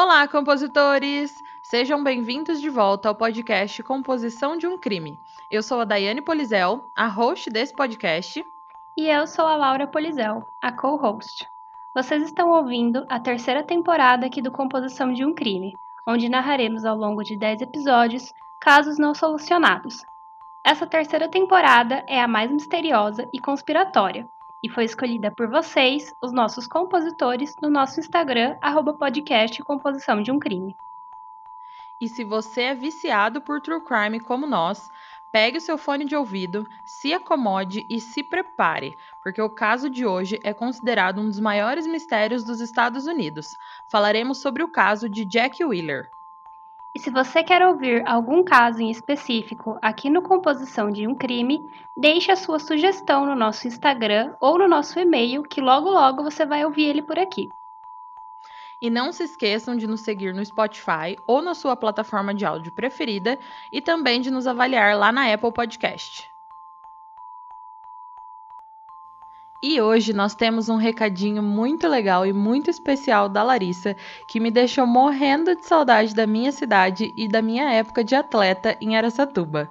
Olá, 0.00 0.28
compositores! 0.28 1.42
Sejam 1.60 2.04
bem-vindos 2.04 2.60
de 2.60 2.70
volta 2.70 3.08
ao 3.08 3.16
podcast 3.16 3.82
Composição 3.82 4.56
de 4.56 4.64
um 4.64 4.78
Crime. 4.78 5.18
Eu 5.50 5.60
sou 5.60 5.80
a 5.80 5.84
Daiane 5.84 6.22
Polizel, 6.22 6.88
a 6.94 7.08
host 7.08 7.50
desse 7.50 7.74
podcast. 7.74 8.46
E 8.96 9.08
eu 9.08 9.26
sou 9.26 9.44
a 9.44 9.56
Laura 9.56 9.88
Polizel, 9.88 10.46
a 10.62 10.70
co-host. 10.70 11.44
Vocês 11.92 12.22
estão 12.22 12.50
ouvindo 12.50 13.04
a 13.08 13.18
terceira 13.18 13.64
temporada 13.64 14.24
aqui 14.24 14.40
do 14.40 14.52
Composição 14.52 15.12
de 15.12 15.24
um 15.24 15.34
Crime, 15.34 15.74
onde 16.06 16.28
narraremos 16.28 16.84
ao 16.84 16.96
longo 16.96 17.24
de 17.24 17.36
10 17.36 17.62
episódios 17.62 18.32
casos 18.60 19.00
não 19.00 19.16
solucionados. 19.16 20.06
Essa 20.64 20.86
terceira 20.86 21.28
temporada 21.28 22.04
é 22.06 22.20
a 22.20 22.28
mais 22.28 22.52
misteriosa 22.52 23.28
e 23.34 23.40
conspiratória, 23.40 24.28
e 24.62 24.68
foi 24.68 24.84
escolhida 24.84 25.30
por 25.30 25.48
vocês, 25.48 26.14
os 26.22 26.32
nossos 26.32 26.66
compositores, 26.66 27.54
no 27.62 27.70
nosso 27.70 28.00
Instagram, 28.00 28.56
podcast 28.98 29.62
Composição 29.62 30.22
de 30.22 30.32
um 30.32 30.38
Crime. 30.38 30.76
E 32.00 32.08
se 32.08 32.24
você 32.24 32.62
é 32.62 32.74
viciado 32.74 33.40
por 33.40 33.60
true 33.60 33.80
crime 33.80 34.20
como 34.20 34.46
nós, 34.46 34.88
pegue 35.32 35.58
o 35.58 35.60
seu 35.60 35.76
fone 35.76 36.04
de 36.04 36.16
ouvido, 36.16 36.66
se 36.84 37.12
acomode 37.12 37.84
e 37.88 38.00
se 38.00 38.22
prepare, 38.22 38.96
porque 39.22 39.42
o 39.42 39.50
caso 39.50 39.90
de 39.90 40.06
hoje 40.06 40.40
é 40.42 40.54
considerado 40.54 41.20
um 41.20 41.26
dos 41.26 41.40
maiores 41.40 41.86
mistérios 41.86 42.44
dos 42.44 42.60
Estados 42.60 43.06
Unidos. 43.06 43.56
Falaremos 43.90 44.38
sobre 44.38 44.62
o 44.62 44.68
caso 44.68 45.08
de 45.08 45.24
Jack 45.24 45.64
Wheeler. 45.64 46.10
E 46.94 46.98
se 46.98 47.10
você 47.10 47.44
quer 47.44 47.64
ouvir 47.66 48.02
algum 48.06 48.42
caso 48.42 48.80
em 48.80 48.90
específico 48.90 49.78
aqui 49.82 50.08
no 50.08 50.22
Composição 50.22 50.90
de 50.90 51.06
um 51.06 51.14
Crime, 51.14 51.68
deixe 51.96 52.32
a 52.32 52.36
sua 52.36 52.58
sugestão 52.58 53.26
no 53.26 53.34
nosso 53.34 53.68
Instagram 53.68 54.34
ou 54.40 54.58
no 54.58 54.66
nosso 54.66 54.98
e-mail, 54.98 55.42
que 55.42 55.60
logo 55.60 55.90
logo 55.90 56.22
você 56.22 56.46
vai 56.46 56.64
ouvir 56.64 56.84
ele 56.84 57.02
por 57.02 57.18
aqui. 57.18 57.48
E 58.80 58.88
não 58.88 59.12
se 59.12 59.24
esqueçam 59.24 59.76
de 59.76 59.86
nos 59.86 60.00
seguir 60.00 60.32
no 60.32 60.44
Spotify 60.44 61.16
ou 61.26 61.42
na 61.42 61.54
sua 61.54 61.76
plataforma 61.76 62.32
de 62.32 62.44
áudio 62.44 62.72
preferida 62.72 63.38
e 63.72 63.80
também 63.80 64.20
de 64.20 64.30
nos 64.30 64.46
avaliar 64.46 64.96
lá 64.96 65.12
na 65.12 65.32
Apple 65.32 65.52
Podcast. 65.52 66.30
E 69.60 69.80
hoje 69.80 70.12
nós 70.12 70.36
temos 70.36 70.68
um 70.68 70.76
recadinho 70.76 71.42
muito 71.42 71.88
legal 71.88 72.24
e 72.24 72.32
muito 72.32 72.70
especial 72.70 73.28
da 73.28 73.42
Larissa, 73.42 73.96
que 74.28 74.38
me 74.38 74.52
deixou 74.52 74.86
morrendo 74.86 75.56
de 75.56 75.66
saudade 75.66 76.14
da 76.14 76.28
minha 76.28 76.52
cidade 76.52 77.12
e 77.16 77.26
da 77.26 77.42
minha 77.42 77.68
época 77.72 78.04
de 78.04 78.14
atleta 78.14 78.78
em 78.80 78.96
Aracatuba. 78.96 79.68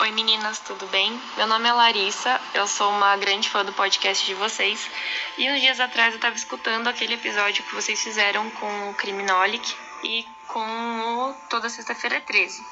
Oi 0.00 0.10
meninas, 0.12 0.60
tudo 0.60 0.86
bem? 0.86 1.20
Meu 1.36 1.48
nome 1.48 1.68
é 1.68 1.72
Larissa, 1.72 2.40
eu 2.54 2.68
sou 2.68 2.88
uma 2.88 3.16
grande 3.16 3.48
fã 3.48 3.64
do 3.64 3.72
podcast 3.72 4.24
de 4.24 4.34
vocês 4.34 4.88
e 5.36 5.50
uns 5.50 5.60
dias 5.60 5.80
atrás 5.80 6.10
eu 6.10 6.18
estava 6.18 6.36
escutando 6.36 6.86
aquele 6.86 7.14
episódio 7.14 7.64
que 7.64 7.74
vocês 7.74 8.00
fizeram 8.00 8.48
com 8.50 8.90
o 8.90 8.94
Criminolic 8.94 9.74
e 10.04 10.24
com 10.46 10.60
o 10.60 11.34
Toda 11.50 11.68
Sexta-feira 11.68 12.20
13. 12.20 12.64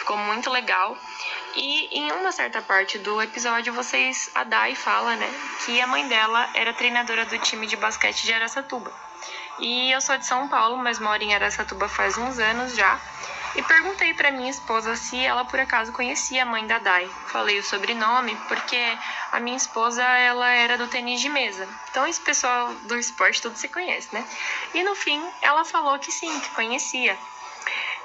Ficou 0.00 0.16
muito 0.16 0.48
legal 0.48 0.96
e 1.54 1.98
em 1.98 2.10
uma 2.12 2.32
certa 2.32 2.62
parte 2.62 2.98
do 2.98 3.20
episódio, 3.20 3.70
vocês, 3.70 4.30
a 4.34 4.44
Dai 4.44 4.74
fala, 4.74 5.14
né, 5.14 5.30
que 5.64 5.78
a 5.78 5.86
mãe 5.86 6.08
dela 6.08 6.48
era 6.54 6.72
treinadora 6.72 7.26
do 7.26 7.38
time 7.38 7.66
de 7.66 7.76
basquete 7.76 8.24
de 8.24 8.32
Aracatuba. 8.32 8.90
E 9.58 9.92
eu 9.92 10.00
sou 10.00 10.16
de 10.16 10.24
São 10.24 10.48
Paulo, 10.48 10.78
mas 10.78 10.98
moro 10.98 11.22
em 11.22 11.34
Aracatuba 11.34 11.86
faz 11.86 12.16
uns 12.16 12.38
anos 12.38 12.74
já. 12.74 12.98
E 13.54 13.62
perguntei 13.62 14.14
para 14.14 14.30
minha 14.30 14.50
esposa 14.50 14.96
se 14.96 15.18
ela 15.22 15.44
por 15.44 15.60
acaso 15.60 15.92
conhecia 15.92 16.44
a 16.44 16.46
mãe 16.46 16.66
da 16.66 16.78
Dai. 16.78 17.06
Falei 17.26 17.58
o 17.58 17.62
sobrenome 17.62 18.34
porque 18.48 18.96
a 19.32 19.38
minha 19.38 19.58
esposa 19.58 20.02
ela 20.02 20.48
era 20.48 20.78
do 20.78 20.88
tênis 20.88 21.20
de 21.20 21.28
mesa. 21.28 21.68
Então 21.90 22.06
esse 22.06 22.20
pessoal 22.20 22.72
do 22.84 22.96
esporte 22.96 23.42
tudo 23.42 23.56
se 23.56 23.68
conhece, 23.68 24.08
né? 24.14 24.24
E 24.72 24.82
no 24.82 24.94
fim 24.94 25.22
ela 25.42 25.62
falou 25.62 25.98
que 25.98 26.10
sim, 26.10 26.40
que 26.40 26.48
conhecia. 26.50 27.18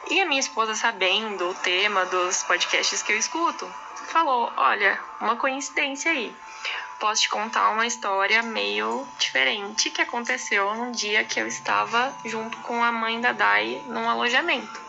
E 0.07 0.21
a 0.21 0.25
minha 0.25 0.39
esposa, 0.39 0.75
sabendo 0.75 1.49
o 1.49 1.53
tema 1.55 2.05
dos 2.05 2.43
podcasts 2.43 3.01
que 3.01 3.11
eu 3.11 3.17
escuto, 3.17 3.67
falou: 4.07 4.51
Olha, 4.55 4.99
uma 5.19 5.35
coincidência 5.35 6.11
aí. 6.11 6.35
Posso 6.99 7.23
te 7.23 7.29
contar 7.29 7.69
uma 7.69 7.85
história 7.85 8.41
meio 8.41 9.05
diferente 9.17 9.89
que 9.89 10.01
aconteceu 10.01 10.73
num 10.75 10.91
dia 10.91 11.25
que 11.25 11.39
eu 11.39 11.47
estava 11.47 12.13
junto 12.23 12.57
com 12.59 12.83
a 12.83 12.91
mãe 12.91 13.19
da 13.19 13.31
Dai 13.31 13.81
num 13.87 14.09
alojamento. 14.09 14.81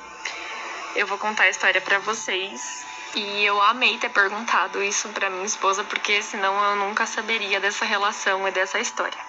Eu 0.95 1.07
vou 1.07 1.19
contar 1.19 1.45
a 1.45 1.51
história 1.51 1.81
para 1.81 1.99
vocês 1.99 2.85
e 3.15 3.45
eu 3.45 3.61
amei 3.61 3.99
ter 3.99 4.11
perguntado 4.11 4.83
isso 4.83 5.09
para 5.09 5.31
minha 5.31 5.45
esposa 5.45 5.83
porque 5.83 6.23
senão 6.23 6.63
eu 6.71 6.77
nunca 6.77 7.07
saberia 7.07 7.59
dessa 7.59 7.85
relação 7.85 8.47
e 8.47 8.51
dessa 8.51 8.79
história. 8.79 9.26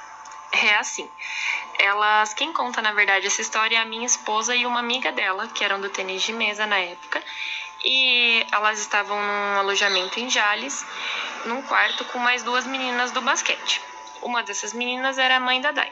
É 0.59 0.75
assim, 0.75 1.09
elas, 1.77 2.33
quem 2.33 2.51
conta 2.51 2.81
na 2.81 2.91
verdade 2.91 3.27
essa 3.27 3.41
história 3.41 3.77
é 3.77 3.79
a 3.79 3.85
minha 3.85 4.05
esposa 4.05 4.55
e 4.55 4.65
uma 4.65 4.79
amiga 4.79 5.11
dela, 5.11 5.47
que 5.47 5.63
eram 5.63 5.79
do 5.79 5.89
tênis 5.89 6.23
de 6.23 6.33
mesa 6.33 6.65
na 6.65 6.79
época, 6.79 7.23
e 7.83 8.45
elas 8.51 8.79
estavam 8.79 9.21
num 9.21 9.59
alojamento 9.59 10.19
em 10.19 10.29
Jales, 10.29 10.85
num 11.45 11.61
quarto 11.61 12.03
com 12.05 12.17
mais 12.17 12.41
duas 12.43 12.65
meninas 12.65 13.11
do 13.11 13.21
basquete. 13.21 13.81
Uma 14.21 14.41
dessas 14.41 14.73
meninas 14.73 15.17
era 15.17 15.35
a 15.37 15.39
mãe 15.39 15.61
da 15.61 15.71
Dai. 15.71 15.91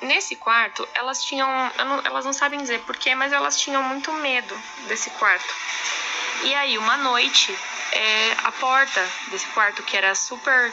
Nesse 0.00 0.36
quarto, 0.36 0.88
elas 0.94 1.24
tinham, 1.24 1.48
elas 2.04 2.24
não 2.24 2.32
sabem 2.32 2.60
dizer 2.60 2.80
porquê, 2.82 3.16
mas 3.16 3.32
elas 3.32 3.58
tinham 3.58 3.82
muito 3.82 4.12
medo 4.12 4.56
desse 4.86 5.10
quarto. 5.10 5.54
E 6.44 6.54
aí, 6.54 6.78
uma 6.78 6.96
noite, 6.96 7.52
é, 7.90 8.36
a 8.44 8.52
porta 8.52 9.04
desse 9.26 9.46
quarto, 9.48 9.82
que 9.82 9.96
era 9.96 10.14
super 10.14 10.72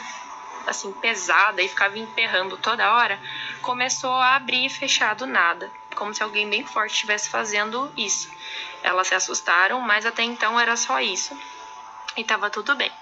assim 0.68 0.92
pesada 0.92 1.62
e 1.62 1.68
ficava 1.68 1.98
emperrando 1.98 2.56
toda 2.56 2.92
hora, 2.94 3.20
começou 3.62 4.12
a 4.12 4.36
abrir 4.36 4.66
e 4.66 4.70
fechar 4.70 5.14
do 5.14 5.26
nada, 5.26 5.70
como 5.94 6.14
se 6.14 6.22
alguém 6.22 6.48
bem 6.48 6.64
forte 6.64 6.92
estivesse 6.92 7.28
fazendo 7.28 7.92
isso. 7.96 8.30
Elas 8.82 9.08
se 9.08 9.14
assustaram, 9.14 9.80
mas 9.80 10.06
até 10.06 10.22
então 10.22 10.58
era 10.58 10.76
só 10.76 11.00
isso 11.00 11.36
e 12.16 12.20
estava 12.20 12.50
tudo 12.50 12.74
bem. 12.74 12.92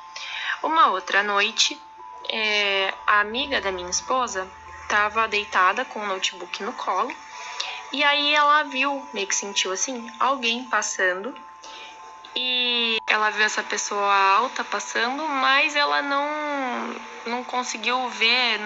Uma 0.62 0.88
outra 0.88 1.22
noite, 1.22 1.80
é, 2.28 2.92
a 3.06 3.20
amiga 3.20 3.60
da 3.60 3.70
minha 3.70 3.90
esposa 3.90 4.50
estava 4.82 5.26
deitada 5.26 5.84
com 5.84 6.00
o 6.00 6.06
notebook 6.06 6.62
no 6.62 6.72
colo 6.72 7.14
e 7.92 8.02
aí 8.02 8.34
ela 8.34 8.62
viu, 8.64 9.06
meio 9.12 9.26
que 9.26 9.34
sentiu 9.34 9.72
assim, 9.72 10.10
alguém 10.18 10.64
passando 10.64 11.34
e 12.34 12.98
ela 13.16 13.30
viu 13.30 13.44
essa 13.44 13.62
pessoa 13.62 14.14
alta 14.14 14.62
passando, 14.62 15.26
mas 15.26 15.74
ela 15.74 16.02
não, 16.02 16.94
não 17.24 17.42
conseguiu 17.42 18.10
ver 18.10 18.60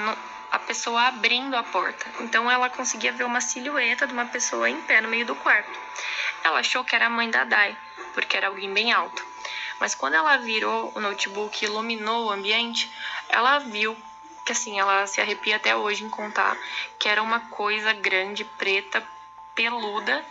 a 0.51 0.59
pessoa 0.59 1.03
abrindo 1.03 1.55
a 1.55 1.63
porta. 1.63 2.05
Então 2.19 2.51
ela 2.51 2.69
conseguia 2.69 3.13
ver 3.13 3.23
uma 3.23 3.41
silhueta 3.41 4.09
de 4.09 4.13
uma 4.13 4.27
pessoa 4.27 4.69
em 4.69 4.81
pé 4.83 5.01
no 5.01 5.09
meio 5.09 5.25
do 5.25 5.37
quarto. 5.37 5.71
Ela 6.43 6.59
achou 6.59 6.83
que 6.83 6.97
era 6.97 7.07
a 7.07 7.11
mãe 7.11 7.31
da 7.31 7.45
Dai, 7.45 7.77
porque 8.13 8.37
era 8.37 8.49
alguém 8.49 8.73
bem 8.75 8.93
alto. 8.93 9.25
Mas 9.79 9.95
quando 9.95 10.15
ela 10.15 10.37
virou 10.39 10.93
o 10.97 11.01
notebook 11.01 11.63
e 11.63 11.69
iluminou 11.69 12.27
o 12.27 12.31
ambiente, 12.33 12.93
ela 13.29 13.61
viu 13.61 13.97
que 14.45 14.51
assim, 14.51 14.81
ela 14.81 15.07
se 15.07 15.21
arrepia 15.21 15.57
até 15.57 15.77
hoje 15.77 16.03
em 16.03 16.11
contar 16.11 16.59
que 16.99 17.09
era 17.09 17.23
uma 17.23 17.39
coisa 17.39 17.93
grande, 17.93 18.45
preta, 18.45 19.01
peluda 19.55 20.25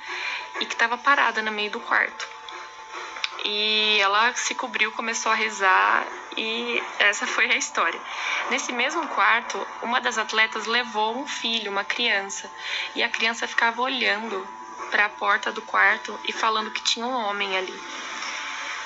e 0.60 0.66
que 0.66 0.74
estava 0.74 0.98
parada 0.98 1.42
no 1.42 1.54
meio 1.54 1.72
do 1.72 1.80
quarto. 1.80 2.39
E 3.46 4.00
ela 4.00 4.34
se 4.36 4.54
cobriu, 4.54 4.92
começou 4.92 5.32
a 5.32 5.36
rezar 5.36 6.06
e 6.36 6.84
essa 7.00 7.26
foi 7.26 7.50
a 7.50 7.56
história. 7.56 8.00
Nesse 8.50 8.72
mesmo 8.72 9.08
quarto, 9.08 9.66
uma 9.82 10.02
das 10.02 10.18
atletas 10.18 10.66
levou 10.66 11.18
um 11.18 11.28
filho, 11.28 11.72
uma 11.72 11.84
criança, 11.84 12.52
e 12.96 13.02
a 13.02 13.10
criança 13.10 13.48
ficava 13.48 13.82
olhando 13.82 14.48
para 14.92 15.06
a 15.06 15.10
porta 15.10 15.52
do 15.52 15.62
quarto 15.62 16.20
e 16.28 16.34
falando 16.34 16.72
que 16.72 16.84
tinha 16.84 17.06
um 17.06 17.14
homem 17.14 17.58
ali. 17.58 17.82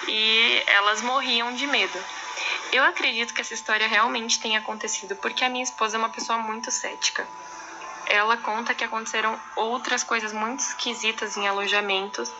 E 0.07 0.63
elas 0.67 1.01
morriam 1.01 1.53
de 1.53 1.65
medo. 1.65 1.97
Eu 2.71 2.83
acredito 2.83 3.33
que 3.33 3.41
essa 3.41 3.53
história 3.53 3.87
realmente 3.87 4.39
tenha 4.39 4.59
acontecido 4.59 5.15
porque 5.15 5.43
a 5.43 5.49
minha 5.49 5.63
esposa 5.63 5.95
é 5.95 5.99
uma 5.99 6.09
pessoa 6.09 6.37
muito 6.39 6.71
cética 6.71 7.27
ela 8.07 8.37
conta 8.37 8.73
que 8.73 8.83
aconteceram 8.83 9.39
outras 9.55 10.03
coisas 10.03 10.33
muito 10.33 10.59
esquisitas 10.59 11.37
em 11.37 11.47
alojamentos 11.47 12.31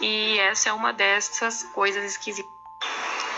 e 0.00 0.38
essa 0.38 0.70
é 0.70 0.72
uma 0.72 0.92
dessas 0.92 1.62
coisas 1.62 2.04
esquisitas. 2.04 2.54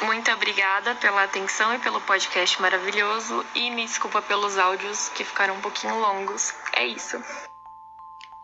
Muito 0.02 0.30
obrigada 0.30 0.94
pela 0.94 1.24
atenção 1.24 1.74
e 1.74 1.78
pelo 1.80 2.00
podcast 2.00 2.60
maravilhoso 2.62 3.44
e 3.54 3.70
me 3.70 3.84
desculpa 3.84 4.22
pelos 4.22 4.56
áudios 4.56 5.08
que 5.10 5.24
ficaram 5.24 5.54
um 5.54 5.60
pouquinho 5.60 5.98
longos. 5.98 6.54
É 6.72 6.86
isso. 6.86 7.20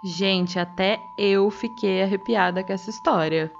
Gente, 0.02 0.58
até 0.58 1.00
eu 1.16 1.50
fiquei 1.50 2.02
arrepiada 2.02 2.62
com 2.62 2.72
essa 2.72 2.90
história. 2.90 3.52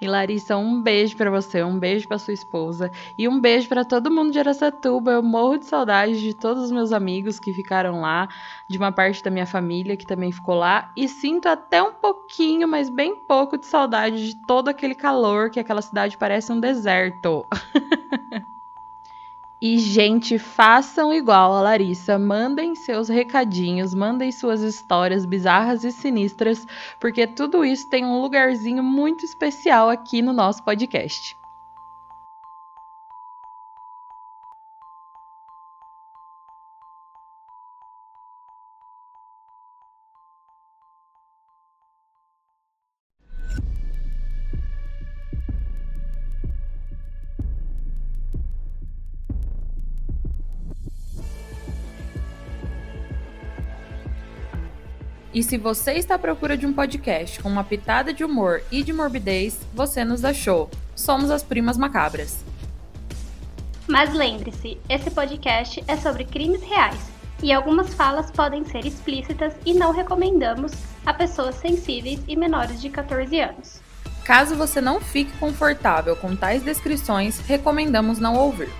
E 0.00 0.06
Larissa, 0.06 0.56
um 0.56 0.80
beijo 0.80 1.16
para 1.16 1.30
você, 1.30 1.62
um 1.62 1.78
beijo 1.78 2.06
para 2.06 2.18
sua 2.18 2.34
esposa 2.34 2.90
e 3.16 3.28
um 3.28 3.40
beijo 3.40 3.68
para 3.68 3.84
todo 3.84 4.10
mundo 4.10 4.30
de 4.30 4.38
Aracatuba. 4.38 5.12
Eu 5.12 5.22
morro 5.22 5.58
de 5.58 5.66
saudade 5.66 6.20
de 6.20 6.34
todos 6.34 6.64
os 6.64 6.70
meus 6.70 6.92
amigos 6.92 7.40
que 7.40 7.52
ficaram 7.52 8.00
lá, 8.00 8.28
de 8.68 8.78
uma 8.78 8.92
parte 8.92 9.22
da 9.22 9.30
minha 9.30 9.46
família 9.46 9.96
que 9.96 10.06
também 10.06 10.30
ficou 10.30 10.54
lá 10.54 10.92
e 10.96 11.08
sinto 11.08 11.46
até 11.46 11.82
um 11.82 11.92
pouquinho, 11.92 12.68
mas 12.68 12.88
bem 12.88 13.16
pouco 13.16 13.58
de 13.58 13.66
saudade 13.66 14.28
de 14.28 14.36
todo 14.46 14.68
aquele 14.68 14.94
calor 14.94 15.50
que 15.50 15.60
aquela 15.60 15.82
cidade 15.82 16.16
parece 16.16 16.52
um 16.52 16.60
deserto. 16.60 17.46
E, 19.60 19.76
gente, 19.78 20.38
façam 20.38 21.12
igual 21.12 21.52
a 21.52 21.60
Larissa. 21.60 22.16
Mandem 22.16 22.76
seus 22.76 23.08
recadinhos, 23.08 23.92
mandem 23.92 24.30
suas 24.30 24.60
histórias 24.62 25.24
bizarras 25.26 25.82
e 25.82 25.90
sinistras, 25.90 26.64
porque 27.00 27.26
tudo 27.26 27.64
isso 27.64 27.88
tem 27.88 28.04
um 28.04 28.20
lugarzinho 28.20 28.84
muito 28.84 29.24
especial 29.24 29.90
aqui 29.90 30.22
no 30.22 30.32
nosso 30.32 30.62
podcast. 30.62 31.36
E 55.38 55.42
se 55.44 55.56
você 55.56 55.92
está 55.92 56.16
à 56.16 56.18
procura 56.18 56.56
de 56.56 56.66
um 56.66 56.72
podcast 56.72 57.40
com 57.40 57.48
uma 57.48 57.62
pitada 57.62 58.12
de 58.12 58.24
humor 58.24 58.60
e 58.72 58.82
de 58.82 58.92
morbidez, 58.92 59.56
você 59.72 60.04
nos 60.04 60.24
achou. 60.24 60.68
Somos 60.96 61.30
as 61.30 61.44
Primas 61.44 61.78
Macabras. 61.78 62.44
Mas 63.86 64.12
lembre-se, 64.12 64.78
esse 64.88 65.12
podcast 65.12 65.84
é 65.86 65.96
sobre 65.96 66.24
crimes 66.24 66.60
reais 66.62 66.98
e 67.40 67.52
algumas 67.52 67.94
falas 67.94 68.32
podem 68.32 68.64
ser 68.64 68.84
explícitas 68.84 69.54
e 69.64 69.74
não 69.74 69.92
recomendamos 69.92 70.72
a 71.06 71.14
pessoas 71.14 71.54
sensíveis 71.54 72.18
e 72.26 72.34
menores 72.34 72.82
de 72.82 72.90
14 72.90 73.38
anos. 73.38 73.80
Caso 74.24 74.56
você 74.56 74.80
não 74.80 75.00
fique 75.00 75.30
confortável 75.38 76.16
com 76.16 76.34
tais 76.34 76.64
descrições, 76.64 77.38
recomendamos 77.46 78.18
não 78.18 78.34
ouvir. 78.34 78.72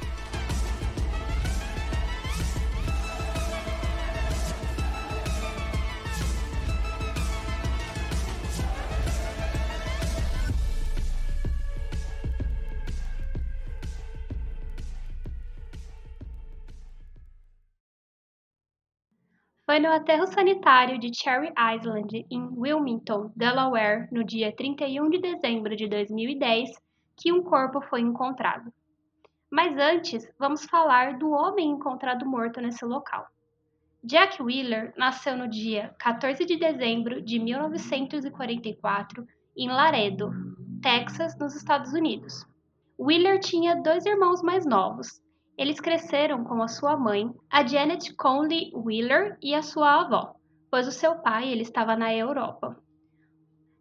Foi 19.78 19.86
no 19.86 19.94
aterro 19.94 20.26
sanitário 20.26 20.98
de 20.98 21.16
Cherry 21.16 21.52
Island, 21.56 22.26
em 22.28 22.48
Wilmington, 22.56 23.30
Delaware, 23.36 24.08
no 24.10 24.24
dia 24.24 24.52
31 24.52 25.08
de 25.08 25.20
dezembro 25.20 25.76
de 25.76 25.86
2010, 25.86 26.68
que 27.16 27.32
um 27.32 27.44
corpo 27.44 27.80
foi 27.82 28.00
encontrado. 28.00 28.72
Mas 29.48 29.78
antes, 29.78 30.28
vamos 30.36 30.64
falar 30.64 31.16
do 31.16 31.30
homem 31.30 31.70
encontrado 31.70 32.26
morto 32.26 32.60
nesse 32.60 32.84
local. 32.84 33.28
Jack 34.02 34.42
Wheeler 34.42 34.92
nasceu 34.96 35.36
no 35.36 35.46
dia 35.46 35.94
14 36.00 36.44
de 36.44 36.56
dezembro 36.56 37.22
de 37.22 37.38
1944 37.38 39.24
em 39.56 39.68
Laredo, 39.68 40.32
Texas, 40.82 41.38
nos 41.38 41.54
Estados 41.54 41.92
Unidos. 41.92 42.44
Wheeler 42.98 43.38
tinha 43.38 43.76
dois 43.76 44.04
irmãos 44.04 44.42
mais 44.42 44.66
novos, 44.66 45.22
eles 45.58 45.80
cresceram 45.80 46.44
com 46.44 46.62
a 46.62 46.68
sua 46.68 46.96
mãe, 46.96 47.34
a 47.50 47.66
Janet 47.66 48.14
Conley 48.14 48.70
Wheeler, 48.72 49.36
e 49.42 49.56
a 49.56 49.60
sua 49.60 50.02
avó, 50.02 50.36
pois 50.70 50.86
o 50.86 50.92
seu 50.92 51.16
pai 51.16 51.50
ele 51.50 51.62
estava 51.62 51.96
na 51.96 52.14
Europa. 52.14 52.80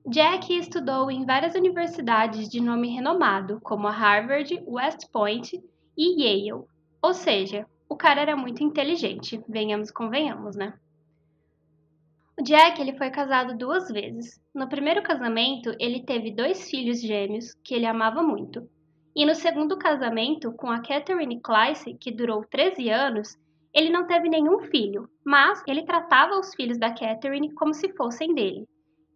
Jack 0.10 0.58
estudou 0.58 1.12
em 1.12 1.26
várias 1.26 1.54
universidades 1.54 2.50
de 2.50 2.60
nome 2.60 2.88
renomado, 2.88 3.60
como 3.62 3.88
a 3.88 3.92
Harvard, 3.92 4.64
West 4.66 5.08
Point 5.12 5.62
e 5.96 6.24
Yale. 6.24 6.64
Ou 7.00 7.14
seja, 7.14 7.68
o 7.88 7.96
cara 7.96 8.22
era 8.22 8.36
muito 8.36 8.64
inteligente, 8.64 9.44
venhamos 9.48 9.92
convenhamos, 9.92 10.56
né? 10.56 10.74
O 12.40 12.44
Jack 12.44 12.82
ele 12.82 12.98
foi 12.98 13.12
casado 13.12 13.58
duas 13.58 13.88
vezes. 13.90 14.40
No 14.54 14.68
primeiro 14.68 15.04
casamento, 15.04 15.76
ele 15.80 16.02
teve 16.04 16.32
dois 16.32 16.70
filhos 16.70 17.02
gêmeos 17.02 17.54
que 17.64 17.76
ele 17.76 17.86
amava 17.86 18.24
muito. 18.24 18.68
E 19.18 19.26
no 19.26 19.34
segundo 19.34 19.76
casamento, 19.80 20.52
com 20.52 20.70
a 20.70 20.80
Catherine 20.80 21.42
Clyce, 21.42 21.96
que 21.96 22.12
durou 22.12 22.46
13 22.46 22.88
anos, 22.92 23.36
ele 23.74 23.90
não 23.90 24.06
teve 24.06 24.30
nenhum 24.30 24.60
filho, 24.60 25.10
mas 25.26 25.64
ele 25.66 25.82
tratava 25.82 26.40
os 26.40 26.54
filhos 26.54 26.78
da 26.78 26.94
Catherine 26.94 27.52
como 27.56 27.74
se 27.74 27.92
fossem 27.94 28.36
dele. 28.36 28.70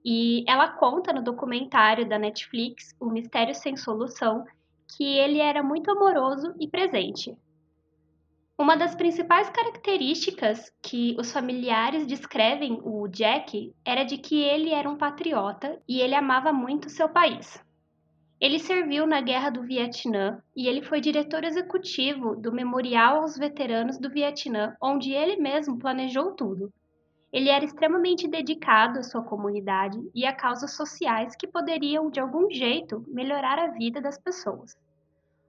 E 0.03 0.43
ela 0.47 0.69
conta 0.69 1.13
no 1.13 1.21
documentário 1.21 2.09
da 2.09 2.17
Netflix, 2.17 2.95
O 2.99 3.11
Mistério 3.11 3.53
Sem 3.53 3.77
Solução, 3.77 4.43
que 4.97 5.03
ele 5.19 5.37
era 5.37 5.61
muito 5.61 5.91
amoroso 5.91 6.51
e 6.59 6.67
presente. 6.67 7.37
Uma 8.57 8.75
das 8.75 8.95
principais 8.95 9.51
características 9.51 10.73
que 10.81 11.15
os 11.19 11.31
familiares 11.31 12.07
descrevem 12.07 12.81
o 12.83 13.07
Jack 13.07 13.71
era 13.85 14.03
de 14.03 14.17
que 14.17 14.41
ele 14.41 14.71
era 14.71 14.89
um 14.89 14.97
patriota 14.97 15.79
e 15.87 16.01
ele 16.01 16.15
amava 16.15 16.51
muito 16.51 16.89
seu 16.89 17.07
país. 17.07 17.63
Ele 18.41 18.57
serviu 18.57 19.05
na 19.05 19.21
Guerra 19.21 19.51
do 19.51 19.61
Vietnã 19.61 20.41
e 20.55 20.67
ele 20.67 20.81
foi 20.81 20.99
diretor 20.99 21.43
executivo 21.43 22.35
do 22.35 22.51
Memorial 22.51 23.17
aos 23.17 23.37
Veteranos 23.37 23.99
do 23.99 24.09
Vietnã, 24.09 24.75
onde 24.81 25.13
ele 25.13 25.35
mesmo 25.35 25.77
planejou 25.77 26.31
tudo. 26.31 26.73
Ele 27.31 27.49
era 27.49 27.63
extremamente 27.63 28.27
dedicado 28.27 28.97
à 28.97 29.03
sua 29.03 29.21
comunidade 29.21 29.99
e 30.15 30.25
a 30.25 30.33
causas 30.33 30.75
sociais 30.75 31.35
que 31.35 31.45
poderiam, 31.45 32.09
de 32.09 32.19
algum 32.19 32.49
jeito, 32.49 33.05
melhorar 33.09 33.59
a 33.59 33.67
vida 33.67 34.01
das 34.01 34.17
pessoas. 34.17 34.75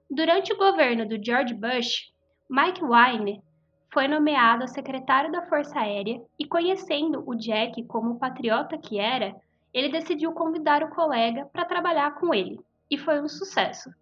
Durante 0.07 0.53
o 0.53 0.57
governo 0.57 1.03
do 1.07 1.17
George 1.19 1.55
Bush, 1.55 2.13
Mike 2.47 2.83
Wine 2.83 3.41
foi 3.91 4.07
nomeado 4.07 4.67
secretário 4.67 5.31
da 5.31 5.41
Força 5.47 5.79
Aérea 5.79 6.21
e, 6.37 6.45
conhecendo 6.45 7.23
o 7.25 7.33
Jack 7.33 7.83
como 7.85 8.19
patriota 8.19 8.77
que 8.77 8.99
era, 8.99 9.35
ele 9.73 9.89
decidiu 9.89 10.31
convidar 10.33 10.83
o 10.83 10.91
colega 10.91 11.49
para 11.51 11.65
trabalhar 11.65 12.13
com 12.19 12.31
ele 12.31 12.59
e 12.89 12.97
foi 12.97 13.21
um 13.21 13.27
sucesso. 13.27 13.93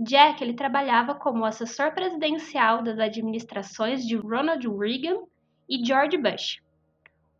Jack 0.00 0.42
ele 0.42 0.54
trabalhava 0.54 1.14
como 1.14 1.44
assessor 1.44 1.92
presidencial 1.92 2.82
das 2.82 2.98
administrações 2.98 4.06
de 4.06 4.14
Ronald 4.14 4.64
Reagan 4.68 5.24
e 5.68 5.84
George 5.84 6.16
Bush. 6.16 6.62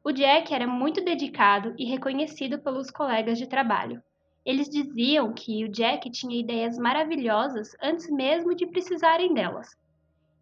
O 0.02 0.10
Jack 0.10 0.52
era 0.52 0.66
muito 0.66 1.04
dedicado 1.04 1.74
e 1.78 1.84
reconhecido 1.84 2.58
pelos 2.58 2.90
colegas 2.90 3.38
de 3.38 3.46
trabalho. 3.46 4.02
Eles 4.44 4.68
diziam 4.68 5.32
que 5.32 5.64
o 5.64 5.68
Jack 5.68 6.10
tinha 6.10 6.40
ideias 6.40 6.78
maravilhosas 6.78 7.76
antes 7.80 8.10
mesmo 8.10 8.54
de 8.54 8.66
precisarem 8.66 9.34
delas. 9.34 9.76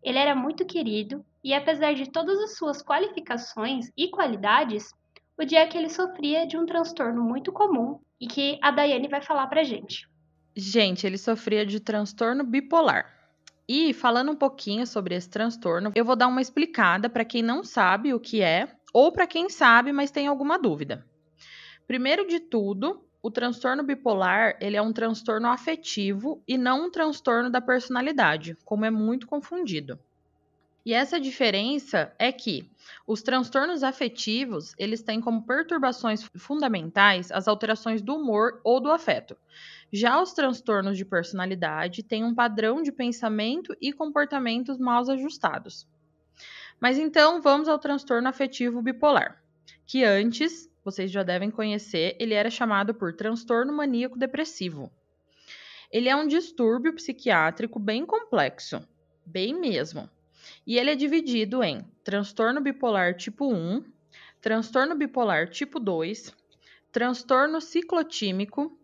Ele 0.03 0.19
era 0.19 0.35
muito 0.35 0.65
querido 0.65 1.25
e, 1.43 1.53
apesar 1.53 1.95
de 1.95 2.11
todas 2.11 2.39
as 2.39 2.57
suas 2.57 2.83
qualificações 2.83 3.91
e 3.97 4.09
qualidades, 4.09 4.95
o 5.37 5.45
Jack 5.45 5.77
ele 5.77 5.91
sofria 5.91 6.47
de 6.47 6.57
um 6.57 6.65
transtorno 6.65 7.23
muito 7.23 7.53
comum 7.53 8.01
e 8.21 8.27
que 8.27 8.59
a 8.63 8.71
Daiane 8.71 9.09
vai 9.09 9.21
falar 9.21 9.49
pra 9.49 9.65
gente. 9.65 10.09
Gente, 10.59 11.07
ele 11.07 11.19
sofria 11.19 11.67
de 11.67 11.79
transtorno 11.79 12.43
bipolar. 12.43 13.15
E 13.69 13.93
falando 13.93 14.33
um 14.33 14.37
pouquinho 14.37 14.87
sobre 14.87 15.15
esse 15.15 15.29
transtorno, 15.29 15.93
eu 15.95 16.03
vou 16.03 16.17
dar 16.17 16.29
uma 16.29 16.41
explicada 16.41 17.11
para 17.11 17.27
quem 17.27 17.43
não 17.43 17.63
sabe 17.63 18.15
o 18.15 18.21
que 18.21 18.41
é 18.41 18.75
ou 18.91 19.13
para 19.13 19.27
quem 19.27 19.51
sabe, 19.51 19.93
mas 19.93 20.11
tem 20.11 20.27
alguma 20.27 20.59
dúvida. 20.59 21.05
Primeiro 21.87 22.27
de 22.27 22.41
tudo, 22.41 23.05
o 23.23 23.31
transtorno 23.31 23.83
bipolar, 23.83 24.57
ele 24.59 24.77
é 24.79 24.81
um 24.81 24.95
transtorno 24.95 25.49
afetivo 25.49 26.43
e 26.49 26.57
não 26.57 26.87
um 26.87 26.91
transtorno 26.91 27.51
da 27.51 27.61
personalidade, 27.61 28.57
como 28.65 28.87
é 28.87 28.91
muito 28.91 29.27
confundido. 29.27 29.99
E 30.87 30.95
essa 30.95 31.19
diferença 31.19 32.15
é 32.17 32.31
que 32.31 32.71
os 33.09 33.21
transtornos 33.21 33.83
afetivos, 33.83 34.73
eles 34.79 35.03
têm 35.03 35.21
como 35.21 35.45
perturbações 35.45 36.23
fundamentais 36.37 37.33
as 37.33 37.49
alterações 37.49 38.01
do 38.01 38.15
humor 38.15 38.61
ou 38.63 38.79
do 38.79 38.93
afeto. 38.93 39.37
Já 39.93 40.23
os 40.23 40.33
transtornos 40.33 40.97
de 40.97 41.05
personalidade 41.05 42.05
têm 42.05 42.23
um 42.23 42.33
padrão 42.33 42.83
de 42.83 42.93
pensamento 42.93 43.77
e 43.81 43.93
comportamentos 43.93 44.79
mal 44.79 45.03
ajustados. 45.11 45.89
Mas 46.79 46.99
então 46.99 47.43
vamos 47.43 47.67
ao 47.67 47.81
transtorno 47.81 48.29
afetivo 48.29 48.81
bipolar, 48.81 49.43
que 49.85 50.05
antes, 50.05 50.71
vocês 50.85 51.11
já 51.11 51.25
devem 51.25 51.51
conhecer, 51.51 52.15
ele 52.21 52.33
era 52.33 52.49
chamado 52.49 52.95
por 52.95 53.13
transtorno 53.13 53.73
maníaco 53.73 54.17
depressivo. 54.17 54.89
Ele 55.91 56.09
é 56.09 56.15
um 56.15 56.29
distúrbio 56.29 56.95
psiquiátrico 56.95 57.81
bem 57.81 58.07
complexo, 58.07 58.87
bem 59.27 59.53
mesmo. 59.53 60.09
E 60.67 60.79
ele 60.79 60.91
é 60.91 60.97
dividido 60.97 61.63
em 61.63 61.85
transtorno 62.03 62.61
bipolar 62.61 63.15
tipo 63.17 63.47
1, 63.47 63.85
transtorno 64.41 64.97
bipolar 64.97 65.49
tipo 65.49 65.79
2, 65.79 66.35
transtorno 66.91 67.61
ciclotímico, 67.61 68.77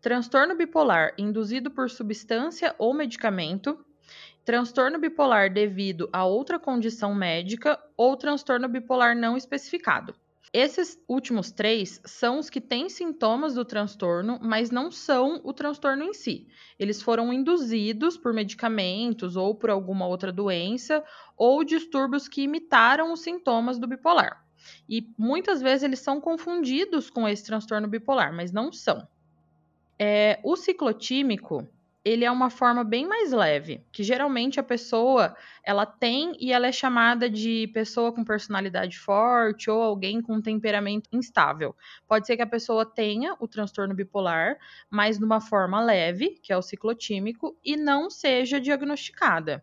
transtorno 0.00 0.56
bipolar 0.56 1.14
induzido 1.16 1.70
por 1.70 1.88
substância 1.88 2.74
ou 2.76 2.92
medicamento, 2.92 3.78
transtorno 4.44 4.98
bipolar 4.98 5.52
devido 5.52 6.08
a 6.12 6.24
outra 6.24 6.58
condição 6.58 7.14
médica 7.14 7.78
ou 7.96 8.16
transtorno 8.16 8.68
bipolar 8.68 9.16
não 9.16 9.36
especificado. 9.36 10.16
Esses 10.52 10.98
últimos 11.06 11.50
três 11.50 12.00
são 12.04 12.38
os 12.38 12.48
que 12.48 12.60
têm 12.60 12.88
sintomas 12.88 13.54
do 13.54 13.64
transtorno, 13.64 14.38
mas 14.42 14.70
não 14.70 14.90
são 14.90 15.40
o 15.44 15.52
transtorno 15.52 16.02
em 16.02 16.14
si. 16.14 16.46
Eles 16.78 17.02
foram 17.02 17.32
induzidos 17.32 18.16
por 18.16 18.32
medicamentos 18.32 19.36
ou 19.36 19.54
por 19.54 19.68
alguma 19.68 20.06
outra 20.06 20.32
doença 20.32 21.04
ou 21.36 21.62
distúrbios 21.62 22.26
que 22.26 22.42
imitaram 22.42 23.12
os 23.12 23.20
sintomas 23.20 23.78
do 23.78 23.86
bipolar. 23.86 24.42
E 24.88 25.06
muitas 25.18 25.60
vezes 25.60 25.82
eles 25.82 26.00
são 26.00 26.20
confundidos 26.20 27.10
com 27.10 27.28
esse 27.28 27.44
transtorno 27.44 27.86
bipolar, 27.86 28.34
mas 28.34 28.50
não 28.50 28.72
são. 28.72 29.06
É, 29.98 30.40
o 30.42 30.56
ciclotímico 30.56 31.68
ele 32.04 32.24
é 32.24 32.30
uma 32.30 32.48
forma 32.50 32.84
bem 32.84 33.06
mais 33.06 33.32
leve, 33.32 33.84
que 33.92 34.02
geralmente 34.02 34.58
a 34.58 34.62
pessoa 34.62 35.36
ela 35.62 35.84
tem 35.84 36.36
e 36.38 36.52
ela 36.52 36.66
é 36.66 36.72
chamada 36.72 37.28
de 37.28 37.68
pessoa 37.74 38.12
com 38.12 38.24
personalidade 38.24 38.98
forte 38.98 39.68
ou 39.70 39.82
alguém 39.82 40.22
com 40.22 40.40
temperamento 40.40 41.08
instável. 41.12 41.74
Pode 42.06 42.26
ser 42.26 42.36
que 42.36 42.42
a 42.42 42.46
pessoa 42.46 42.86
tenha 42.86 43.36
o 43.38 43.48
transtorno 43.48 43.94
bipolar, 43.94 44.56
mas 44.90 45.18
numa 45.18 45.40
forma 45.40 45.80
leve, 45.80 46.38
que 46.42 46.52
é 46.52 46.56
o 46.56 46.62
ciclotímico, 46.62 47.56
e 47.64 47.76
não 47.76 48.08
seja 48.08 48.60
diagnosticada. 48.60 49.62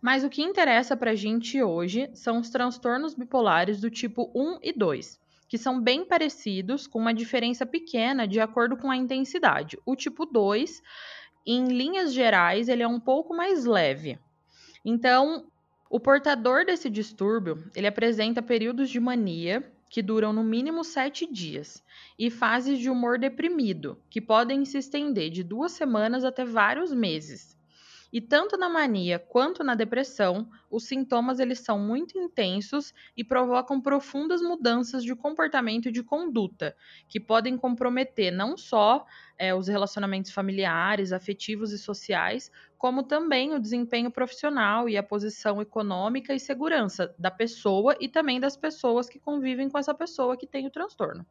Mas 0.00 0.24
o 0.24 0.30
que 0.30 0.42
interessa 0.42 0.96
para 0.96 1.12
a 1.12 1.16
gente 1.16 1.62
hoje 1.62 2.08
são 2.14 2.38
os 2.38 2.50
transtornos 2.50 3.14
bipolares 3.14 3.80
do 3.80 3.90
tipo 3.90 4.30
1 4.34 4.60
e 4.62 4.72
2 4.72 5.25
que 5.48 5.58
são 5.58 5.80
bem 5.80 6.04
parecidos, 6.04 6.86
com 6.86 6.98
uma 6.98 7.14
diferença 7.14 7.64
pequena 7.64 8.26
de 8.26 8.40
acordo 8.40 8.76
com 8.76 8.90
a 8.90 8.96
intensidade. 8.96 9.78
O 9.86 9.94
tipo 9.94 10.26
2, 10.26 10.82
em 11.46 11.68
linhas 11.68 12.12
gerais, 12.12 12.68
ele 12.68 12.82
é 12.82 12.88
um 12.88 13.00
pouco 13.00 13.34
mais 13.34 13.64
leve. 13.64 14.18
Então, 14.84 15.46
o 15.88 16.00
portador 16.00 16.64
desse 16.64 16.90
distúrbio, 16.90 17.70
ele 17.74 17.86
apresenta 17.86 18.42
períodos 18.42 18.90
de 18.90 18.98
mania 18.98 19.72
que 19.88 20.02
duram 20.02 20.32
no 20.32 20.42
mínimo 20.42 20.82
sete 20.82 21.30
dias 21.32 21.82
e 22.18 22.28
fases 22.28 22.78
de 22.78 22.90
humor 22.90 23.18
deprimido, 23.18 23.98
que 24.10 24.20
podem 24.20 24.64
se 24.64 24.78
estender 24.78 25.30
de 25.30 25.44
duas 25.44 25.72
semanas 25.72 26.24
até 26.24 26.44
vários 26.44 26.92
meses. 26.92 27.56
E 28.12 28.20
tanto 28.20 28.56
na 28.56 28.68
mania 28.68 29.18
quanto 29.18 29.64
na 29.64 29.74
depressão, 29.74 30.48
os 30.70 30.84
sintomas 30.84 31.40
eles 31.40 31.60
são 31.60 31.78
muito 31.78 32.18
intensos 32.18 32.94
e 33.16 33.24
provocam 33.24 33.80
profundas 33.80 34.40
mudanças 34.40 35.02
de 35.02 35.14
comportamento 35.14 35.88
e 35.88 35.92
de 35.92 36.02
conduta, 36.02 36.76
que 37.08 37.18
podem 37.18 37.56
comprometer 37.56 38.30
não 38.30 38.56
só 38.56 39.04
é, 39.38 39.54
os 39.54 39.68
relacionamentos 39.68 40.30
familiares, 40.30 41.12
afetivos 41.12 41.72
e 41.72 41.78
sociais, 41.78 42.50
como 42.78 43.02
também 43.02 43.54
o 43.54 43.60
desempenho 43.60 44.10
profissional 44.10 44.88
e 44.88 44.96
a 44.96 45.02
posição 45.02 45.60
econômica 45.60 46.34
e 46.34 46.40
segurança 46.40 47.14
da 47.18 47.30
pessoa 47.30 47.96
e 48.00 48.08
também 48.08 48.38
das 48.38 48.56
pessoas 48.56 49.08
que 49.08 49.18
convivem 49.18 49.68
com 49.68 49.78
essa 49.78 49.94
pessoa 49.94 50.36
que 50.36 50.46
tem 50.46 50.66
o 50.66 50.70
transtorno. 50.70 51.26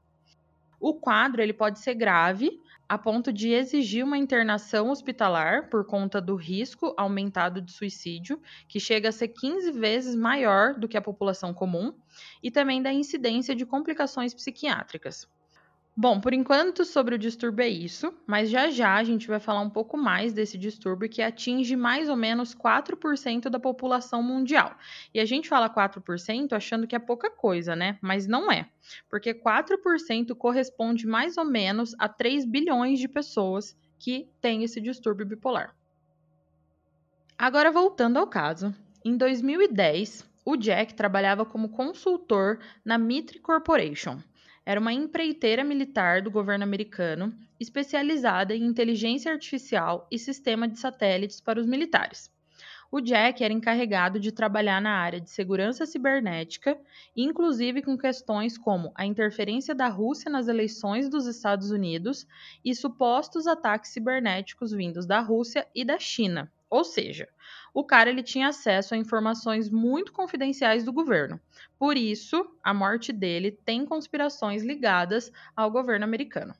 O 0.79 0.93
quadro 0.93 1.41
ele 1.41 1.53
pode 1.53 1.79
ser 1.79 1.95
grave, 1.95 2.61
a 2.87 2.97
ponto 2.97 3.33
de 3.33 3.49
exigir 3.49 4.03
uma 4.03 4.17
internação 4.17 4.89
hospitalar 4.89 5.69
por 5.69 5.85
conta 5.85 6.21
do 6.21 6.35
risco 6.35 6.93
aumentado 6.97 7.61
de 7.61 7.71
suicídio, 7.71 8.41
que 8.67 8.79
chega 8.79 9.09
a 9.09 9.11
ser 9.11 9.29
15 9.29 9.71
vezes 9.71 10.15
maior 10.15 10.75
do 10.75 10.87
que 10.87 10.97
a 10.97 11.01
população 11.01 11.53
comum, 11.53 11.93
e 12.41 12.51
também 12.51 12.81
da 12.81 12.93
incidência 12.93 13.55
de 13.55 13.65
complicações 13.65 14.33
psiquiátricas. 14.33 15.27
Bom, 15.97 16.19
por 16.19 16.33
enquanto 16.33 16.83
sobre 16.83 17.15
o 17.15 17.17
distúrbio 17.17 17.63
é 17.63 17.69
isso, 17.69 18.13
mas 18.27 18.49
já 18.49 18.69
já 18.69 18.95
a 18.95 19.03
gente 19.03 19.29
vai 19.29 19.39
falar 19.39 19.61
um 19.61 19.69
pouco 19.69 19.97
mais 19.97 20.33
desse 20.33 20.57
distúrbio 20.57 21.07
que 21.07 21.21
atinge 21.21 21.73
mais 21.77 22.09
ou 22.09 22.17
menos 22.17 22.53
4% 22.53 23.49
da 23.49 23.57
população 23.57 24.21
mundial. 24.21 24.75
E 25.13 25.21
a 25.21 25.25
gente 25.25 25.47
fala 25.47 25.69
4% 25.69 26.51
achando 26.51 26.85
que 26.85 26.97
é 26.97 26.99
pouca 26.99 27.31
coisa, 27.31 27.77
né? 27.77 27.97
Mas 28.01 28.27
não 28.27 28.51
é, 28.51 28.69
porque 29.09 29.33
4% 29.33 30.35
corresponde 30.35 31.07
mais 31.07 31.37
ou 31.37 31.45
menos 31.45 31.95
a 31.97 32.09
3 32.09 32.43
bilhões 32.43 32.99
de 32.99 33.07
pessoas 33.07 33.73
que 33.97 34.29
têm 34.41 34.63
esse 34.63 34.81
distúrbio 34.81 35.25
bipolar. 35.25 35.73
Agora 37.37 37.71
voltando 37.71 38.17
ao 38.17 38.27
caso, 38.27 38.75
em 39.03 39.15
2010, 39.15 40.29
o 40.45 40.55
Jack 40.55 40.93
trabalhava 40.93 41.43
como 41.43 41.69
consultor 41.69 42.59
na 42.85 42.97
Mitre 42.97 43.39
Corporation 43.39 44.21
era 44.65 44.79
uma 44.79 44.91
empreiteira 44.91 45.63
militar 45.63 46.23
do 46.23 46.31
governo 46.31 46.63
americano 46.63 47.31
especializada 47.59 48.55
em 48.55 48.63
inteligência 48.63 49.31
artificial 49.31 50.07
e 50.09 50.17
sistema 50.17 50.67
de 50.67 50.79
satélites 50.79 51.39
para 51.39 51.59
os 51.59 51.67
militares. 51.67 52.33
O 52.91 52.99
Jack 53.01 53.43
era 53.43 53.53
encarregado 53.53 54.19
de 54.19 54.31
trabalhar 54.31 54.81
na 54.81 54.91
área 54.91 55.19
de 55.19 55.29
segurança 55.29 55.85
cibernética, 55.85 56.79
inclusive 57.15 57.81
com 57.81 57.97
questões 57.97 58.57
como 58.57 58.91
a 58.95 59.05
interferência 59.05 59.75
da 59.75 59.87
Rússia 59.87 60.31
nas 60.31 60.47
eleições 60.47 61.09
dos 61.09 61.27
Estados 61.27 61.71
Unidos 61.71 62.25
e 62.63 62.73
supostos 62.73 63.47
ataques 63.47 63.91
cibernéticos 63.91 64.71
vindos 64.71 65.05
da 65.05 65.19
Rússia 65.19 65.67
e 65.75 65.83
da 65.83 65.99
China. 65.99 66.51
Ou 66.69 66.83
seja, 66.83 67.27
o 67.75 67.83
cara 67.83 68.09
ele 68.09 68.23
tinha 68.23 68.47
acesso 68.47 68.93
a 68.93 68.97
informações 68.97 69.69
muito 69.69 70.13
confidenciais 70.13 70.85
do 70.85 70.93
governo. 70.93 71.37
Por 71.77 71.97
isso, 71.97 72.49
a 72.63 72.73
morte 72.73 73.11
dele 73.11 73.51
tem 73.51 73.85
conspirações 73.85 74.63
ligadas 74.63 75.29
ao 75.53 75.69
governo 75.69 76.05
americano. 76.05 76.55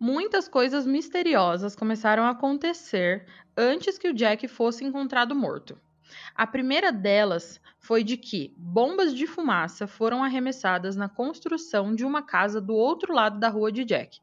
Muitas 0.00 0.48
coisas 0.48 0.84
misteriosas 0.84 1.76
começaram 1.76 2.24
a 2.24 2.30
acontecer 2.30 3.24
antes 3.56 3.96
que 3.96 4.08
o 4.08 4.14
Jack 4.14 4.48
fosse 4.48 4.84
encontrado 4.84 5.32
morto. 5.32 5.80
A 6.34 6.46
primeira 6.46 6.92
delas 6.92 7.60
foi 7.78 8.04
de 8.04 8.16
que 8.16 8.54
bombas 8.56 9.14
de 9.14 9.26
fumaça 9.26 9.86
foram 9.86 10.22
arremessadas 10.22 10.96
na 10.96 11.08
construção 11.08 11.94
de 11.94 12.04
uma 12.04 12.22
casa 12.22 12.60
do 12.60 12.74
outro 12.74 13.12
lado 13.12 13.38
da 13.38 13.48
rua 13.48 13.72
de 13.72 13.84
Jack. 13.84 14.20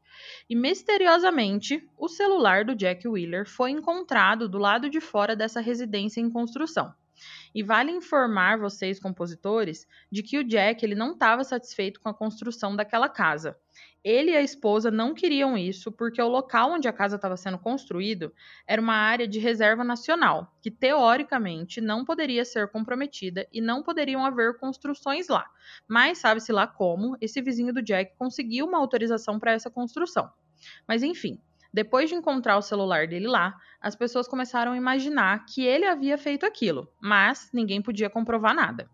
E 0.48 0.54
misteriosamente, 0.54 1.88
o 1.96 2.08
celular 2.08 2.64
do 2.64 2.74
Jack 2.74 3.06
Wheeler 3.06 3.48
foi 3.48 3.70
encontrado 3.70 4.48
do 4.48 4.58
lado 4.58 4.88
de 4.88 5.00
fora 5.00 5.34
dessa 5.34 5.60
residência 5.60 6.20
em 6.20 6.30
construção. 6.30 6.94
E 7.54 7.62
vale 7.62 7.90
informar 7.90 8.58
vocês, 8.58 9.00
compositores, 9.00 9.86
de 10.10 10.22
que 10.22 10.38
o 10.38 10.44
Jack 10.44 10.84
ele 10.84 10.94
não 10.94 11.12
estava 11.12 11.44
satisfeito 11.44 12.00
com 12.00 12.08
a 12.08 12.14
construção 12.14 12.76
daquela 12.76 13.08
casa. 13.08 13.56
Ele 14.04 14.30
e 14.30 14.36
a 14.36 14.42
esposa 14.42 14.90
não 14.90 15.12
queriam 15.12 15.58
isso 15.58 15.90
porque 15.90 16.22
o 16.22 16.28
local 16.28 16.72
onde 16.72 16.86
a 16.86 16.92
casa 16.92 17.16
estava 17.16 17.36
sendo 17.36 17.58
construído 17.58 18.32
era 18.66 18.80
uma 18.80 18.94
área 18.94 19.26
de 19.26 19.38
reserva 19.38 19.82
nacional, 19.82 20.56
que 20.62 20.70
teoricamente 20.70 21.80
não 21.80 22.04
poderia 22.04 22.44
ser 22.44 22.68
comprometida 22.68 23.46
e 23.52 23.60
não 23.60 23.82
poderiam 23.82 24.24
haver 24.24 24.56
construções 24.58 25.28
lá. 25.28 25.50
Mas 25.86 26.18
sabe-se 26.18 26.52
lá 26.52 26.66
como 26.66 27.16
esse 27.20 27.42
vizinho 27.42 27.72
do 27.74 27.82
Jack 27.82 28.16
conseguiu 28.16 28.66
uma 28.66 28.78
autorização 28.78 29.38
para 29.38 29.52
essa 29.52 29.70
construção. 29.70 30.30
Mas 30.86 31.02
enfim, 31.02 31.40
depois 31.72 32.08
de 32.08 32.14
encontrar 32.14 32.56
o 32.56 32.62
celular 32.62 33.06
dele 33.06 33.28
lá, 33.28 33.58
as 33.80 33.94
pessoas 33.94 34.26
começaram 34.26 34.72
a 34.72 34.76
imaginar 34.76 35.44
que 35.44 35.64
ele 35.64 35.84
havia 35.84 36.16
feito 36.16 36.46
aquilo, 36.46 36.88
mas 37.00 37.50
ninguém 37.52 37.82
podia 37.82 38.08
comprovar 38.08 38.54
nada. 38.54 38.88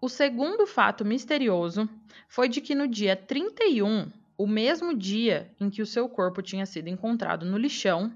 O 0.00 0.08
segundo 0.08 0.66
fato 0.66 1.04
misterioso 1.04 1.88
foi 2.28 2.48
de 2.48 2.60
que 2.60 2.74
no 2.74 2.86
dia 2.86 3.16
31, 3.16 4.10
o 4.36 4.46
mesmo 4.46 4.94
dia 4.94 5.52
em 5.60 5.70
que 5.70 5.82
o 5.82 5.86
seu 5.86 6.08
corpo 6.08 6.42
tinha 6.42 6.66
sido 6.66 6.88
encontrado 6.88 7.46
no 7.46 7.58
lixão, 7.58 8.12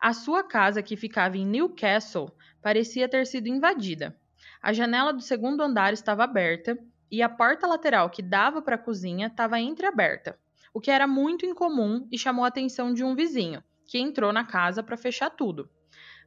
a 0.00 0.14
sua 0.14 0.42
casa, 0.42 0.82
que 0.82 0.96
ficava 0.96 1.36
em 1.36 1.44
Newcastle, 1.44 2.32
parecia 2.62 3.08
ter 3.08 3.26
sido 3.26 3.48
invadida. 3.48 4.16
A 4.62 4.72
janela 4.72 5.12
do 5.12 5.20
segundo 5.20 5.62
andar 5.62 5.92
estava 5.92 6.24
aberta 6.24 6.78
e 7.10 7.22
a 7.22 7.28
porta 7.28 7.66
lateral 7.66 8.08
que 8.08 8.22
dava 8.22 8.62
para 8.62 8.76
a 8.76 8.78
cozinha 8.78 9.26
estava 9.26 9.60
entreaberta 9.60 10.38
o 10.72 10.80
que 10.80 10.90
era 10.90 11.06
muito 11.06 11.44
incomum 11.44 12.06
e 12.10 12.18
chamou 12.18 12.44
a 12.44 12.48
atenção 12.48 12.92
de 12.92 13.02
um 13.04 13.14
vizinho, 13.14 13.62
que 13.86 13.98
entrou 13.98 14.32
na 14.32 14.44
casa 14.44 14.82
para 14.82 14.96
fechar 14.96 15.30
tudo. 15.30 15.68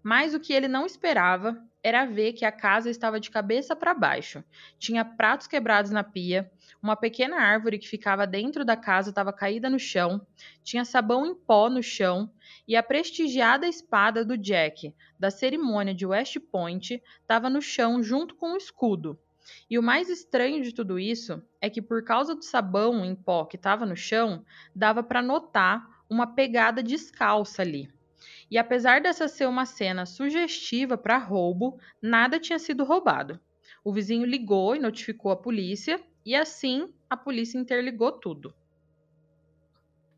Mas 0.04 0.34
o 0.34 0.40
que 0.40 0.52
ele 0.52 0.68
não 0.68 0.86
esperava 0.86 1.58
era 1.82 2.06
ver 2.06 2.34
que 2.34 2.44
a 2.44 2.52
casa 2.52 2.90
estava 2.90 3.20
de 3.20 3.30
cabeça 3.30 3.76
para 3.76 3.94
baixo. 3.94 4.44
Tinha 4.78 5.06
pratos 5.06 5.48
quebrados 5.48 5.92
na 5.92 6.04
pia, 6.04 6.52
uma 6.82 6.96
pequena 6.96 7.38
árvore 7.38 7.80
que 7.80 7.88
ficava 7.88 8.28
dentro 8.28 8.66
da 8.66 8.76
casa 8.76 9.10
estava 9.10 9.32
caída 9.32 9.70
no 9.70 9.80
chão, 9.80 10.26
tinha 10.62 10.84
sabão 10.84 11.26
em 11.26 11.34
pó 11.34 11.70
no 11.70 11.82
chão 11.82 12.30
e 12.68 12.76
a 12.76 12.84
prestigiada 12.84 13.68
espada 13.68 14.26
do 14.26 14.38
Jack, 14.38 14.94
da 15.18 15.32
cerimônia 15.32 15.94
de 15.94 16.06
West 16.06 16.38
Point, 16.52 17.02
estava 17.22 17.50
no 17.50 17.62
chão 17.62 18.04
junto 18.04 18.36
com 18.36 18.54
o 18.54 18.58
escudo. 18.58 19.18
E 19.70 19.78
o 19.78 19.84
mais 19.84 20.10
estranho 20.10 20.64
de 20.64 20.74
tudo 20.74 21.00
isso 21.00 21.42
é 21.60 21.70
que, 21.70 21.82
por 21.82 22.04
causa 22.04 22.36
do 22.36 22.44
sabão 22.44 23.04
em 23.04 23.16
pó 23.16 23.46
que 23.46 23.56
estava 23.56 23.86
no 23.86 23.96
chão, 23.96 24.46
dava 24.76 25.04
para 25.04 25.22
notar 25.22 26.04
uma 26.10 26.28
pegada 26.28 26.84
descalça 26.84 27.62
ali. 27.62 27.90
E 28.50 28.58
apesar 28.58 29.02
dessa 29.02 29.28
ser 29.28 29.48
uma 29.48 29.66
cena 29.66 30.06
sugestiva 30.06 30.98
para 30.98 31.18
roubo, 31.18 31.80
nada 32.02 32.40
tinha 32.40 32.60
sido 32.60 32.84
roubado. 32.84 33.40
O 33.84 33.92
vizinho 33.92 34.26
ligou 34.26 34.76
e 34.76 34.80
notificou 34.80 35.32
a 35.32 35.36
polícia, 35.36 36.02
e 36.26 36.36
assim 36.36 36.94
a 37.10 37.18
polícia 37.18 37.58
interligou 37.58 38.12
tudo. 38.12 38.54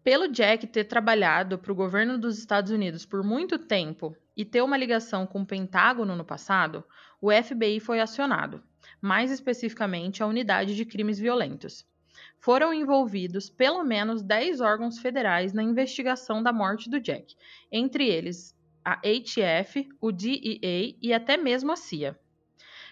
Pelo 0.04 0.28
Jack 0.28 0.68
ter 0.68 0.84
trabalhado 0.84 1.58
para 1.58 1.72
o 1.72 1.76
governo 1.76 2.18
dos 2.20 2.38
Estados 2.38 2.72
Unidos 2.72 3.06
por 3.06 3.24
muito 3.24 3.58
tempo 3.58 4.16
e 4.38 4.46
ter 4.46 4.62
uma 4.62 4.78
ligação 4.78 5.26
com 5.26 5.42
o 5.42 5.46
Pentágono 5.46 6.16
no 6.16 6.24
passado, 6.24 6.84
o 7.20 7.32
FBI 7.32 7.80
foi 7.80 8.00
acionado 8.00 8.62
mais 9.06 9.30
especificamente 9.30 10.24
a 10.24 10.26
Unidade 10.26 10.76
de 10.76 10.84
Crimes 10.84 11.20
Violentos. 11.20 11.86
Foram 12.40 12.74
envolvidos 12.74 13.52
pelo 13.52 13.84
menos 13.84 14.24
10 14.24 14.62
órgãos 14.62 14.98
federais 14.98 15.54
na 15.54 15.62
investigação 15.62 16.42
da 16.42 16.52
morte 16.52 16.90
do 16.90 17.00
Jack, 17.00 17.36
entre 17.72 18.08
eles 18.08 18.58
a 18.84 19.00
HF, 19.04 19.88
o 20.02 20.12
DEA 20.12 20.96
e 21.00 21.14
até 21.14 21.38
mesmo 21.38 21.72
a 21.72 21.76
CIA. 21.76 22.20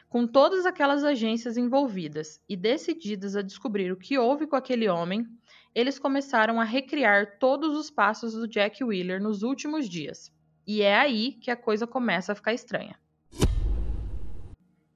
Com 0.08 0.28
todas 0.28 0.68
aquelas 0.68 1.04
agências 1.04 1.58
envolvidas 1.58 2.40
e 2.48 2.56
decididas 2.56 3.36
a 3.36 3.42
descobrir 3.42 3.92
o 3.92 3.98
que 3.98 4.16
houve 4.16 4.46
com 4.46 4.56
aquele 4.56 4.88
homem, 4.88 5.28
eles 5.74 5.98
começaram 5.98 6.62
a 6.62 6.64
recriar 6.64 7.40
todos 7.40 7.76
os 7.76 7.90
passos 7.90 8.34
do 8.36 8.48
Jack 8.48 8.84
Wheeler 8.84 9.20
nos 9.20 9.42
últimos 9.42 9.90
dias. 9.90 10.32
E 10.68 10.84
é 10.84 10.96
aí 10.96 11.32
que 11.32 11.50
a 11.50 11.56
coisa 11.56 11.88
começa 11.88 12.34
a 12.34 12.36
ficar 12.36 12.54
estranha. 12.54 13.02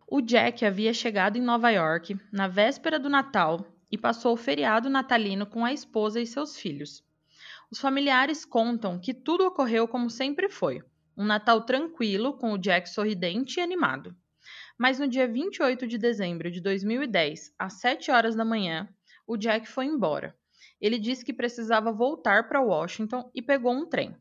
O 0.09 0.21
Jack 0.21 0.65
havia 0.65 0.93
chegado 0.93 1.37
em 1.37 1.41
Nova 1.41 1.69
York 1.69 2.17
na 2.31 2.47
véspera 2.47 2.97
do 2.97 3.09
Natal 3.09 3.67
e 3.91 3.97
passou 3.97 4.33
o 4.33 4.37
feriado 4.37 4.89
natalino 4.89 5.45
com 5.45 5.65
a 5.65 5.73
esposa 5.73 6.21
e 6.21 6.25
seus 6.25 6.55
filhos. 6.55 7.03
Os 7.69 7.81
familiares 7.81 8.45
contam 8.45 8.97
que 8.97 9.13
tudo 9.13 9.45
ocorreu 9.45 9.85
como 9.85 10.09
sempre 10.09 10.47
foi: 10.47 10.81
um 11.17 11.25
Natal 11.25 11.65
tranquilo, 11.65 12.37
com 12.37 12.53
o 12.53 12.57
Jack 12.57 12.89
sorridente 12.89 13.59
e 13.59 13.61
animado. 13.61 14.15
Mas 14.77 14.97
no 14.97 15.09
dia 15.09 15.27
28 15.27 15.85
de 15.85 15.97
dezembro 15.97 16.49
de 16.49 16.61
2010, 16.61 17.53
às 17.59 17.73
7 17.81 18.09
horas 18.09 18.33
da 18.33 18.45
manhã, 18.45 18.87
o 19.27 19.35
Jack 19.35 19.67
foi 19.67 19.87
embora. 19.87 20.33
Ele 20.79 20.97
disse 20.97 21.25
que 21.25 21.33
precisava 21.33 21.91
voltar 21.91 22.47
para 22.47 22.61
Washington 22.61 23.29
e 23.35 23.41
pegou 23.41 23.73
um 23.73 23.85
trem. 23.85 24.15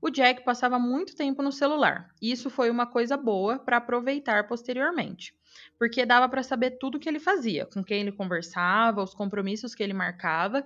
O 0.00 0.10
Jack 0.10 0.44
passava 0.44 0.78
muito 0.78 1.16
tempo 1.16 1.42
no 1.42 1.50
celular, 1.50 2.14
e 2.22 2.30
isso 2.30 2.48
foi 2.48 2.70
uma 2.70 2.86
coisa 2.86 3.16
boa 3.16 3.58
para 3.58 3.78
aproveitar 3.78 4.46
posteriormente, 4.46 5.34
porque 5.76 6.06
dava 6.06 6.28
para 6.28 6.42
saber 6.42 6.78
tudo 6.78 6.96
o 6.96 7.00
que 7.00 7.08
ele 7.08 7.18
fazia, 7.18 7.66
com 7.66 7.82
quem 7.82 8.02
ele 8.02 8.12
conversava, 8.12 9.02
os 9.02 9.12
compromissos 9.12 9.74
que 9.74 9.82
ele 9.82 9.92
marcava. 9.92 10.64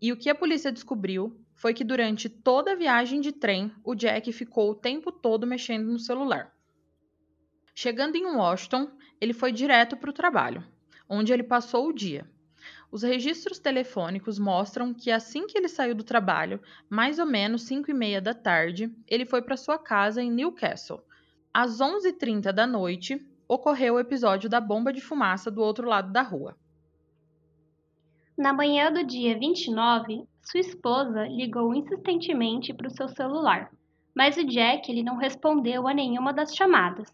E 0.00 0.12
o 0.12 0.16
que 0.16 0.30
a 0.30 0.34
polícia 0.34 0.70
descobriu 0.70 1.36
foi 1.56 1.74
que 1.74 1.82
durante 1.82 2.28
toda 2.28 2.72
a 2.72 2.76
viagem 2.76 3.20
de 3.20 3.32
trem, 3.32 3.72
o 3.84 3.94
Jack 3.94 4.32
ficou 4.32 4.70
o 4.70 4.74
tempo 4.74 5.10
todo 5.10 5.46
mexendo 5.46 5.90
no 5.90 5.98
celular. 5.98 6.52
Chegando 7.74 8.16
em 8.16 8.26
Washington, 8.26 8.90
ele 9.20 9.32
foi 9.32 9.50
direto 9.50 9.96
para 9.96 10.10
o 10.10 10.12
trabalho, 10.12 10.64
onde 11.08 11.32
ele 11.32 11.42
passou 11.42 11.88
o 11.88 11.92
dia. 11.92 12.28
Os 12.92 13.02
registros 13.02 13.58
telefônicos 13.58 14.38
mostram 14.38 14.92
que 14.92 15.10
assim 15.10 15.46
que 15.46 15.56
ele 15.56 15.66
saiu 15.66 15.94
do 15.94 16.04
trabalho, 16.04 16.60
mais 16.90 17.18
ou 17.18 17.24
menos 17.24 17.62
5 17.62 17.90
e 17.90 17.94
meia 17.94 18.20
da 18.20 18.34
tarde, 18.34 18.94
ele 19.08 19.24
foi 19.24 19.40
para 19.40 19.56
sua 19.56 19.78
casa 19.78 20.22
em 20.22 20.30
Newcastle. 20.30 21.02
Às 21.54 21.78
11h30 21.78 22.52
da 22.52 22.66
noite, 22.66 23.26
ocorreu 23.48 23.94
o 23.94 23.98
episódio 23.98 24.50
da 24.50 24.60
bomba 24.60 24.92
de 24.92 25.00
fumaça 25.00 25.50
do 25.50 25.62
outro 25.62 25.88
lado 25.88 26.12
da 26.12 26.20
rua. 26.20 26.54
Na 28.36 28.52
manhã 28.52 28.92
do 28.92 29.02
dia 29.02 29.38
29, 29.38 30.26
sua 30.42 30.60
esposa 30.60 31.26
ligou 31.28 31.74
insistentemente 31.74 32.74
para 32.74 32.88
o 32.88 32.94
seu 32.94 33.08
celular, 33.08 33.72
mas 34.14 34.36
o 34.36 34.44
Jack 34.44 34.92
ele 34.92 35.02
não 35.02 35.16
respondeu 35.16 35.88
a 35.88 35.94
nenhuma 35.94 36.30
das 36.30 36.54
chamadas. 36.54 37.08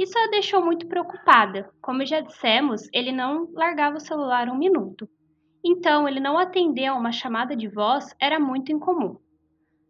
Isso 0.00 0.18
a 0.18 0.28
deixou 0.28 0.64
muito 0.64 0.86
preocupada. 0.86 1.70
Como 1.78 2.06
já 2.06 2.22
dissemos, 2.22 2.88
ele 2.90 3.12
não 3.12 3.52
largava 3.52 3.98
o 3.98 4.00
celular 4.00 4.48
um 4.48 4.56
minuto. 4.56 5.06
Então, 5.62 6.08
ele 6.08 6.18
não 6.18 6.38
atendeu 6.38 6.94
a 6.94 6.96
uma 6.96 7.12
chamada 7.12 7.54
de 7.54 7.68
voz 7.68 8.16
era 8.18 8.40
muito 8.40 8.72
incomum. 8.72 9.18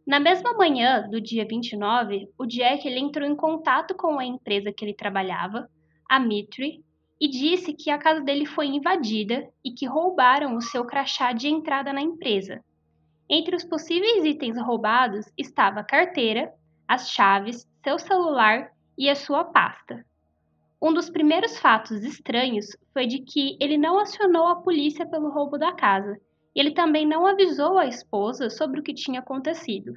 Na 0.04 0.18
mesma 0.18 0.52
manhã 0.54 1.08
do 1.08 1.20
dia 1.20 1.46
29, 1.46 2.28
o 2.36 2.44
Jack 2.44 2.88
ele 2.88 2.98
entrou 2.98 3.24
em 3.24 3.36
contato 3.36 3.94
com 3.94 4.18
a 4.18 4.24
empresa 4.24 4.72
que 4.72 4.84
ele 4.84 4.94
trabalhava, 4.94 5.70
a 6.08 6.18
Mitre, 6.18 6.84
e 7.20 7.28
disse 7.28 7.72
que 7.72 7.88
a 7.88 7.96
casa 7.96 8.20
dele 8.20 8.46
foi 8.46 8.66
invadida 8.66 9.48
e 9.64 9.70
que 9.70 9.86
roubaram 9.86 10.56
o 10.56 10.60
seu 10.60 10.84
crachá 10.84 11.32
de 11.32 11.46
entrada 11.46 11.92
na 11.92 12.02
empresa. 12.02 12.60
Entre 13.28 13.54
os 13.54 13.62
possíveis 13.62 14.24
itens 14.24 14.60
roubados 14.60 15.30
estava 15.38 15.78
a 15.78 15.84
carteira, 15.84 16.52
as 16.88 17.10
chaves, 17.10 17.64
seu 17.84 17.96
celular 17.96 18.72
e 19.00 19.08
a 19.08 19.14
sua 19.14 19.42
pasta. 19.42 20.04
Um 20.78 20.92
dos 20.92 21.08
primeiros 21.08 21.58
fatos 21.58 22.04
estranhos 22.04 22.76
foi 22.92 23.06
de 23.06 23.20
que 23.20 23.56
ele 23.58 23.78
não 23.78 23.98
acionou 23.98 24.46
a 24.46 24.56
polícia 24.56 25.06
pelo 25.06 25.30
roubo 25.30 25.56
da 25.56 25.72
casa 25.72 26.20
e 26.54 26.60
ele 26.60 26.72
também 26.72 27.06
não 27.06 27.24
avisou 27.24 27.78
a 27.78 27.86
esposa 27.86 28.50
sobre 28.50 28.78
o 28.78 28.82
que 28.82 28.92
tinha 28.92 29.20
acontecido. 29.20 29.94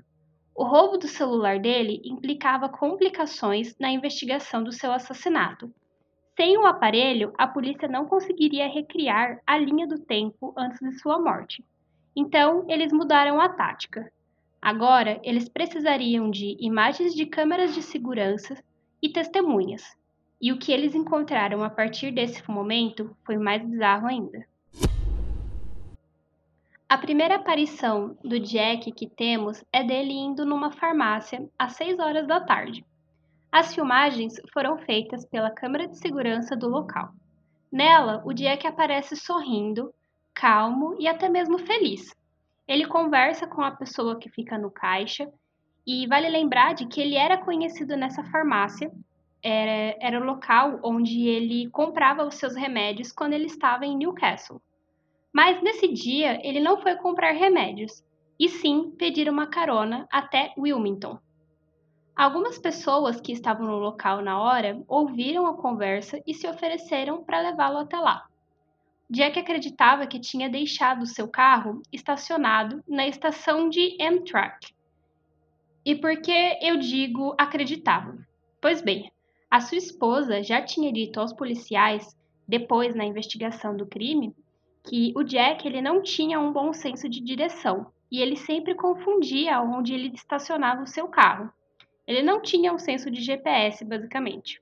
O 0.55 0.63
roubo 0.63 0.97
do 0.97 1.09
celular 1.09 1.59
dele 1.59 2.01
implicava 2.05 2.69
complicações 2.69 3.75
na 3.77 3.91
investigação 3.91 4.63
do 4.63 4.71
seu 4.71 4.93
assassinato. 4.93 5.69
Sem 6.37 6.57
o 6.57 6.65
aparelho, 6.65 7.33
a 7.37 7.45
polícia 7.45 7.89
não 7.89 8.05
conseguiria 8.05 8.69
recriar 8.69 9.41
a 9.45 9.57
linha 9.57 9.85
do 9.85 9.99
tempo 9.99 10.53
antes 10.57 10.79
de 10.79 10.97
sua 10.99 11.19
morte. 11.19 11.61
Então, 12.15 12.65
eles 12.69 12.93
mudaram 12.93 13.41
a 13.41 13.49
tática. 13.49 14.09
Agora, 14.61 15.19
eles 15.23 15.49
precisariam 15.49 16.31
de 16.31 16.55
imagens 16.57 17.13
de 17.13 17.25
câmeras 17.25 17.73
de 17.73 17.81
segurança 17.81 18.55
e 19.03 19.09
testemunhas. 19.09 19.83
E 20.41 20.53
o 20.53 20.57
que 20.57 20.71
eles 20.71 20.95
encontraram 20.95 21.61
a 21.61 21.69
partir 21.69 22.11
desse 22.11 22.49
momento 22.49 23.15
foi 23.25 23.37
mais 23.37 23.61
bizarro 23.61 24.07
ainda. 24.07 24.47
A 26.87 26.97
primeira 26.97 27.35
aparição 27.35 28.17
do 28.23 28.39
Jack 28.39 28.91
que 28.93 29.09
temos 29.09 29.61
é 29.73 29.83
dele 29.83 30.13
indo 30.13 30.45
numa 30.45 30.71
farmácia 30.71 31.49
às 31.59 31.73
6 31.73 31.99
horas 31.99 32.25
da 32.25 32.39
tarde. 32.39 32.85
As 33.51 33.75
filmagens 33.75 34.35
foram 34.53 34.77
feitas 34.77 35.25
pela 35.25 35.51
câmera 35.51 35.87
de 35.87 35.97
segurança 35.97 36.55
do 36.55 36.69
local. 36.69 37.13
Nela, 37.71 38.21
o 38.25 38.31
Jack 38.31 38.65
aparece 38.65 39.15
sorrindo, 39.17 39.93
calmo 40.33 40.95
e 40.97 41.07
até 41.07 41.27
mesmo 41.27 41.57
feliz. 41.57 42.15
Ele 42.67 42.85
conversa 42.85 43.47
com 43.47 43.61
a 43.61 43.71
pessoa 43.71 44.17
que 44.17 44.29
fica 44.29 44.57
no 44.57 44.71
caixa 44.71 45.29
e 45.85 46.07
vale 46.07 46.29
lembrar 46.29 46.73
de 46.73 46.85
que 46.85 47.01
ele 47.01 47.15
era 47.15 47.37
conhecido 47.37 47.97
nessa 47.97 48.23
farmácia, 48.23 48.91
era, 49.41 49.97
era 49.99 50.19
o 50.19 50.23
local 50.23 50.79
onde 50.83 51.27
ele 51.27 51.69
comprava 51.69 52.25
os 52.25 52.35
seus 52.35 52.55
remédios 52.55 53.11
quando 53.11 53.33
ele 53.33 53.45
estava 53.45 53.85
em 53.85 53.97
Newcastle. 53.97 54.61
Mas 55.33 55.61
nesse 55.61 55.87
dia 55.87 56.39
ele 56.47 56.59
não 56.59 56.81
foi 56.81 56.95
comprar 56.95 57.31
remédios, 57.31 58.03
e 58.39 58.49
sim 58.49 58.91
pedir 58.97 59.29
uma 59.29 59.47
carona 59.47 60.07
até 60.11 60.53
Wilmington. 60.57 61.19
Algumas 62.15 62.59
pessoas 62.59 63.19
que 63.19 63.31
estavam 63.31 63.65
no 63.65 63.77
local 63.77 64.21
na 64.21 64.39
hora 64.39 64.81
ouviram 64.87 65.47
a 65.47 65.57
conversa 65.57 66.21
e 66.27 66.33
se 66.33 66.47
ofereceram 66.47 67.23
para 67.23 67.41
levá-lo 67.41 67.79
até 67.79 67.97
lá. 67.97 68.27
Jack 69.09 69.39
acreditava 69.39 70.07
que 70.07 70.19
tinha 70.19 70.49
deixado 70.49 71.05
seu 71.05 71.27
carro 71.27 71.81
estacionado 71.91 72.83
na 72.87 73.07
estação 73.07 73.67
de 73.67 73.97
Amtrak, 74.01 74.73
e 75.85 75.95
por 75.95 76.21
que 76.21 76.57
eu 76.61 76.77
digo 76.77 77.35
acreditavam? 77.37 78.17
Pois 78.61 78.81
bem, 78.81 79.11
a 79.51 79.59
sua 79.59 79.77
esposa 79.77 80.41
já 80.41 80.61
tinha 80.61 80.91
dito 80.91 81.19
aos 81.19 81.33
policiais, 81.33 82.17
depois 82.47 82.95
na 82.95 83.05
investigação 83.05 83.75
do 83.75 83.85
crime, 83.85 84.35
que 84.83 85.13
o 85.15 85.23
Jack 85.23 85.67
ele 85.67 85.81
não 85.81 86.01
tinha 86.01 86.39
um 86.39 86.51
bom 86.51 86.73
senso 86.73 87.07
de 87.09 87.19
direção 87.19 87.91
e 88.11 88.21
ele 88.21 88.35
sempre 88.35 88.75
confundia 88.75 89.61
onde 89.61 89.93
ele 89.93 90.11
estacionava 90.13 90.83
o 90.83 90.87
seu 90.87 91.07
carro. 91.07 91.51
Ele 92.07 92.21
não 92.21 92.41
tinha 92.41 92.73
um 92.73 92.79
senso 92.79 93.09
de 93.09 93.21
GPS, 93.21 93.83
basicamente. 93.83 94.61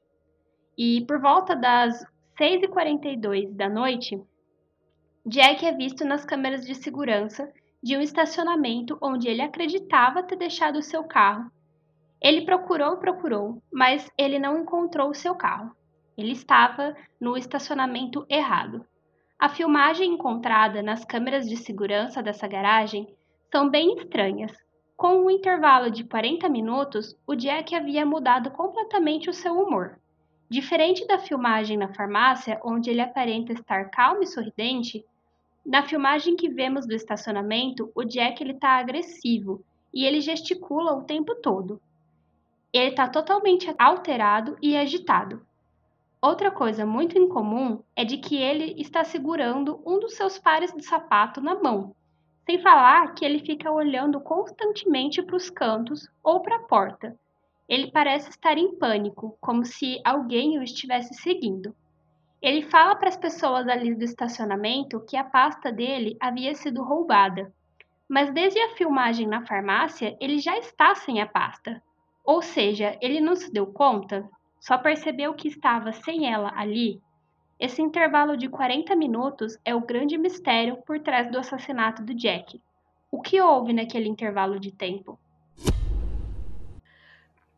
E 0.77 1.01
por 1.05 1.19
volta 1.19 1.55
das 1.55 2.05
6h42 2.39 3.51
da 3.53 3.67
noite, 3.67 4.21
Jack 5.25 5.65
é 5.65 5.71
visto 5.71 6.03
nas 6.03 6.25
câmeras 6.25 6.65
de 6.65 6.73
segurança 6.73 7.51
de 7.81 7.97
um 7.97 8.01
estacionamento 8.01 8.97
onde 9.01 9.27
ele 9.27 9.41
acreditava 9.41 10.21
ter 10.21 10.35
deixado 10.35 10.77
o 10.77 10.83
seu 10.83 11.03
carro. 11.03 11.51
Ele 12.21 12.45
procurou, 12.45 12.97
procurou, 12.97 13.61
mas 13.73 14.09
ele 14.17 14.37
não 14.37 14.59
encontrou 14.59 15.09
o 15.09 15.15
seu 15.15 15.33
carro. 15.33 15.75
Ele 16.15 16.33
estava 16.33 16.95
no 17.19 17.35
estacionamento 17.35 18.25
errado. 18.29 18.85
A 19.39 19.49
filmagem 19.49 20.13
encontrada 20.13 20.83
nas 20.83 21.03
câmeras 21.03 21.49
de 21.49 21.57
segurança 21.57 22.21
dessa 22.21 22.47
garagem 22.47 23.07
são 23.51 23.67
bem 23.67 23.95
estranhas. 23.95 24.51
Com 24.95 25.25
um 25.25 25.31
intervalo 25.31 25.89
de 25.89 26.03
40 26.03 26.47
minutos, 26.47 27.17
o 27.25 27.35
Jack 27.35 27.73
havia 27.73 28.05
mudado 28.05 28.51
completamente 28.51 29.31
o 29.31 29.33
seu 29.33 29.59
humor. 29.59 29.99
Diferente 30.47 31.07
da 31.07 31.17
filmagem 31.17 31.75
na 31.75 31.91
farmácia, 31.91 32.59
onde 32.63 32.91
ele 32.91 33.01
aparenta 33.01 33.51
estar 33.51 33.89
calmo 33.89 34.21
e 34.21 34.27
sorridente, 34.27 35.03
na 35.65 35.83
filmagem 35.83 36.35
que 36.35 36.49
vemos 36.49 36.87
do 36.87 36.93
estacionamento, 36.93 37.91
o 37.93 38.03
Jack 38.03 38.41
ele 38.41 38.55
tá 38.55 38.79
agressivo 38.79 39.63
e 39.93 40.05
ele 40.05 40.19
gesticula 40.19 40.93
o 40.93 41.03
tempo 41.03 41.35
todo. 41.35 41.79
Ele 42.73 42.89
está 42.89 43.07
totalmente 43.07 43.73
alterado 43.77 44.57
e 44.61 44.75
agitado. 44.75 45.45
Outra 46.21 46.51
coisa 46.51 46.85
muito 46.85 47.17
incomum 47.17 47.81
é 47.95 48.03
de 48.03 48.17
que 48.17 48.35
ele 48.35 48.79
está 48.79 49.03
segurando 49.03 49.81
um 49.85 49.99
dos 49.99 50.15
seus 50.15 50.37
pares 50.39 50.71
de 50.73 50.83
sapato 50.83 51.41
na 51.41 51.55
mão, 51.55 51.95
sem 52.45 52.59
falar 52.59 53.13
que 53.13 53.25
ele 53.25 53.39
fica 53.39 53.71
olhando 53.71 54.19
constantemente 54.19 55.21
para 55.21 55.35
os 55.35 55.49
cantos 55.49 56.07
ou 56.23 56.39
para 56.41 56.57
a 56.57 56.63
porta. 56.63 57.17
Ele 57.67 57.91
parece 57.91 58.29
estar 58.29 58.57
em 58.57 58.75
pânico, 58.75 59.37
como 59.39 59.65
se 59.65 60.01
alguém 60.03 60.57
o 60.59 60.63
estivesse 60.63 61.13
seguindo. 61.13 61.75
Ele 62.41 62.63
fala 62.63 62.95
para 62.95 63.07
as 63.07 63.17
pessoas 63.17 63.67
ali 63.67 63.93
do 63.93 64.03
estacionamento 64.03 65.05
que 65.07 65.15
a 65.15 65.23
pasta 65.23 65.71
dele 65.71 66.17
havia 66.19 66.55
sido 66.55 66.81
roubada. 66.81 67.53
Mas 68.09 68.33
desde 68.33 68.59
a 68.59 68.75
filmagem 68.75 69.27
na 69.27 69.45
farmácia, 69.45 70.17
ele 70.19 70.39
já 70.39 70.57
está 70.57 70.95
sem 70.95 71.21
a 71.21 71.27
pasta. 71.27 71.81
Ou 72.25 72.41
seja, 72.41 72.97
ele 72.99 73.21
não 73.21 73.35
se 73.35 73.53
deu 73.53 73.67
conta? 73.67 74.27
Só 74.59 74.75
percebeu 74.77 75.35
que 75.35 75.47
estava 75.47 75.93
sem 75.93 76.33
ela 76.33 76.51
ali? 76.55 76.99
Esse 77.59 77.79
intervalo 77.79 78.35
de 78.35 78.49
40 78.49 78.95
minutos 78.95 79.55
é 79.63 79.75
o 79.75 79.81
grande 79.81 80.17
mistério 80.17 80.77
por 80.77 80.99
trás 80.99 81.31
do 81.31 81.37
assassinato 81.37 82.01
do 82.01 82.13
Jack. 82.15 82.59
O 83.11 83.21
que 83.21 83.39
houve 83.39 83.71
naquele 83.71 84.09
intervalo 84.09 84.59
de 84.59 84.71
tempo? 84.71 85.19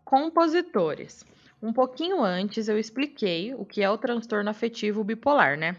Compositores. 0.03 1.25
Um 1.63 1.71
pouquinho 1.71 2.21
antes 2.21 2.67
eu 2.67 2.77
expliquei 2.77 3.55
o 3.55 3.65
que 3.65 3.81
é 3.81 3.89
o 3.89 3.97
transtorno 3.97 4.49
afetivo 4.49 5.01
bipolar, 5.01 5.57
né? 5.57 5.77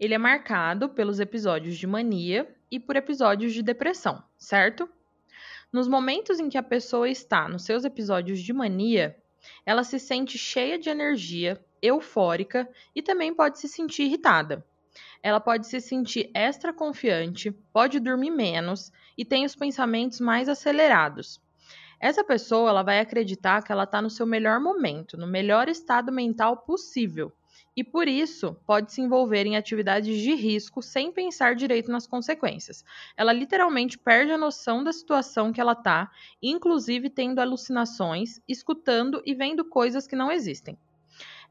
Ele 0.00 0.14
é 0.14 0.18
marcado 0.18 0.88
pelos 0.88 1.20
episódios 1.20 1.76
de 1.78 1.86
mania 1.86 2.52
e 2.68 2.80
por 2.80 2.96
episódios 2.96 3.54
de 3.54 3.62
depressão, 3.62 4.20
certo? 4.36 4.90
Nos 5.72 5.86
momentos 5.86 6.40
em 6.40 6.48
que 6.48 6.58
a 6.58 6.62
pessoa 6.62 7.08
está 7.08 7.48
nos 7.48 7.62
seus 7.62 7.84
episódios 7.84 8.40
de 8.40 8.52
mania, 8.52 9.16
ela 9.64 9.84
se 9.84 10.00
sente 10.00 10.36
cheia 10.36 10.76
de 10.76 10.90
energia, 10.90 11.64
eufórica 11.80 12.68
e 12.92 13.00
também 13.00 13.32
pode 13.32 13.60
se 13.60 13.68
sentir 13.68 14.02
irritada. 14.06 14.66
Ela 15.22 15.38
pode 15.38 15.68
se 15.68 15.80
sentir 15.80 16.32
extra 16.34 16.72
confiante, 16.72 17.52
pode 17.72 18.00
dormir 18.00 18.32
menos 18.32 18.90
e 19.16 19.24
tem 19.24 19.44
os 19.44 19.54
pensamentos 19.54 20.18
mais 20.18 20.48
acelerados. 20.48 21.40
Essa 22.02 22.24
pessoa 22.24 22.68
ela 22.68 22.82
vai 22.82 22.98
acreditar 22.98 23.62
que 23.62 23.70
ela 23.70 23.84
está 23.84 24.02
no 24.02 24.10
seu 24.10 24.26
melhor 24.26 24.58
momento, 24.58 25.16
no 25.16 25.24
melhor 25.24 25.68
estado 25.68 26.10
mental 26.10 26.56
possível. 26.56 27.32
E 27.76 27.84
por 27.84 28.08
isso 28.08 28.56
pode 28.66 28.92
se 28.92 29.00
envolver 29.00 29.46
em 29.46 29.56
atividades 29.56 30.18
de 30.18 30.34
risco 30.34 30.82
sem 30.82 31.12
pensar 31.12 31.54
direito 31.54 31.92
nas 31.92 32.04
consequências. 32.04 32.84
Ela 33.16 33.32
literalmente 33.32 33.96
perde 33.96 34.32
a 34.32 34.36
noção 34.36 34.82
da 34.82 34.92
situação 34.92 35.52
que 35.52 35.60
ela 35.60 35.74
está, 35.74 36.10
inclusive 36.42 37.08
tendo 37.08 37.38
alucinações, 37.38 38.40
escutando 38.48 39.22
e 39.24 39.32
vendo 39.32 39.64
coisas 39.64 40.04
que 40.04 40.16
não 40.16 40.32
existem. 40.32 40.76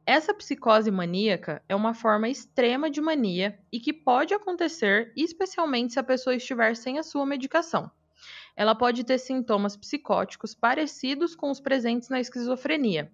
Essa 0.05 0.33
psicose 0.33 0.91
maníaca 0.91 1.63
é 1.69 1.75
uma 1.77 1.93
forma 1.93 2.27
extrema 2.27 2.89
de 2.89 2.99
mania 2.99 3.57
e 3.71 3.79
que 3.79 3.93
pode 3.93 4.33
acontecer 4.33 5.13
especialmente 5.15 5.93
se 5.93 5.99
a 5.99 6.03
pessoa 6.03 6.35
estiver 6.35 6.75
sem 6.75 6.99
a 6.99 7.03
sua 7.03 7.25
medicação 7.25 7.89
ela 8.55 8.75
pode 8.75 9.03
ter 9.03 9.17
sintomas 9.17 9.75
psicóticos 9.75 10.53
parecidos 10.53 11.35
com 11.35 11.49
os 11.49 11.59
presentes 11.59 12.09
na 12.09 12.19
esquizofrenia, 12.19 13.11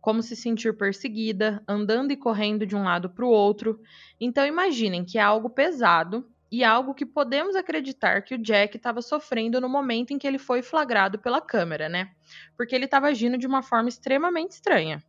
como 0.00 0.22
se 0.22 0.36
sentir 0.36 0.76
perseguida, 0.76 1.62
andando 1.66 2.12
e 2.12 2.16
correndo 2.16 2.66
de 2.66 2.76
um 2.76 2.84
lado 2.84 3.10
para 3.10 3.24
o 3.24 3.30
outro. 3.30 3.80
Então 4.20 4.46
imaginem 4.46 5.04
que 5.04 5.18
é 5.18 5.22
algo 5.22 5.50
pesado 5.50 6.26
e 6.50 6.62
algo 6.62 6.94
que 6.94 7.04
podemos 7.04 7.56
acreditar 7.56 8.22
que 8.22 8.34
o 8.34 8.38
Jack 8.38 8.76
estava 8.76 9.02
sofrendo 9.02 9.60
no 9.60 9.68
momento 9.68 10.12
em 10.12 10.18
que 10.18 10.26
ele 10.26 10.38
foi 10.38 10.62
flagrado 10.62 11.18
pela 11.18 11.40
câmera, 11.40 11.88
né? 11.88 12.12
Porque 12.56 12.74
ele 12.74 12.84
estava 12.84 13.08
agindo 13.08 13.36
de 13.36 13.46
uma 13.46 13.62
forma 13.62 13.88
extremamente 13.88 14.52
estranha. 14.52 15.02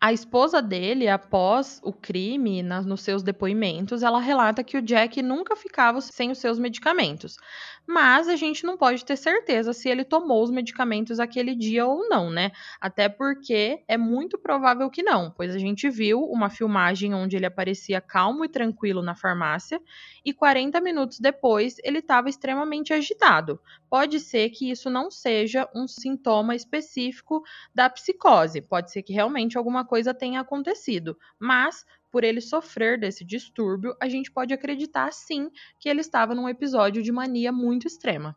A 0.00 0.12
esposa 0.12 0.60
dele, 0.60 1.08
após 1.08 1.80
o 1.82 1.92
crime, 1.92 2.62
na, 2.62 2.82
nos 2.82 3.00
seus 3.00 3.22
depoimentos, 3.22 4.02
ela 4.02 4.20
relata 4.20 4.62
que 4.62 4.76
o 4.76 4.82
Jack 4.82 5.22
nunca 5.22 5.56
ficava 5.56 6.00
sem 6.00 6.30
os 6.30 6.38
seus 6.38 6.58
medicamentos. 6.58 7.38
Mas 7.86 8.28
a 8.28 8.36
gente 8.36 8.64
não 8.64 8.76
pode 8.76 9.04
ter 9.04 9.16
certeza 9.16 9.72
se 9.72 9.88
ele 9.88 10.04
tomou 10.04 10.42
os 10.42 10.50
medicamentos 10.50 11.20
aquele 11.20 11.54
dia 11.54 11.84
ou 11.86 12.08
não, 12.08 12.30
né? 12.30 12.50
Até 12.80 13.08
porque 13.08 13.82
é 13.86 13.98
muito 13.98 14.38
provável 14.38 14.88
que 14.90 15.02
não, 15.02 15.30
pois 15.30 15.54
a 15.54 15.58
gente 15.58 15.88
viu 15.90 16.20
uma 16.22 16.48
filmagem 16.48 17.14
onde 17.14 17.36
ele 17.36 17.46
aparecia 17.46 18.00
calmo 18.00 18.44
e 18.44 18.48
tranquilo 18.48 19.02
na 19.02 19.14
farmácia 19.14 19.80
e 20.24 20.32
40 20.32 20.80
minutos 20.80 21.20
depois 21.20 21.76
ele 21.84 21.98
estava 21.98 22.28
extremamente 22.28 22.92
agitado. 22.92 23.60
Pode 23.90 24.18
ser 24.18 24.50
que 24.50 24.70
isso 24.70 24.88
não 24.88 25.10
seja 25.10 25.68
um 25.74 25.86
sintoma 25.86 26.54
específico 26.54 27.42
da 27.74 27.90
psicose, 27.90 28.62
pode 28.62 28.90
ser 28.90 29.02
que 29.02 29.12
realmente 29.12 29.58
alguma 29.58 29.84
coisa 29.84 30.14
tenha 30.14 30.40
acontecido, 30.40 31.16
mas 31.38 31.84
por 32.14 32.22
ele 32.22 32.40
sofrer 32.40 32.96
desse 32.96 33.24
distúrbio, 33.24 33.96
a 34.00 34.08
gente 34.08 34.30
pode 34.30 34.54
acreditar 34.54 35.12
sim 35.12 35.50
que 35.80 35.88
ele 35.88 36.00
estava 36.00 36.32
num 36.32 36.48
episódio 36.48 37.02
de 37.02 37.10
mania 37.10 37.50
muito 37.50 37.88
extrema. 37.88 38.36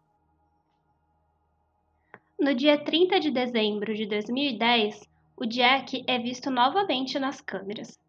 No 2.40 2.56
dia 2.56 2.76
30 2.76 3.20
de 3.20 3.30
dezembro 3.30 3.94
de 3.94 4.08
2010, 4.08 5.08
o 5.36 5.46
Jack 5.46 6.04
é 6.08 6.18
visto 6.18 6.50
novamente 6.50 7.20
nas 7.20 7.40
câmeras, 7.40 8.00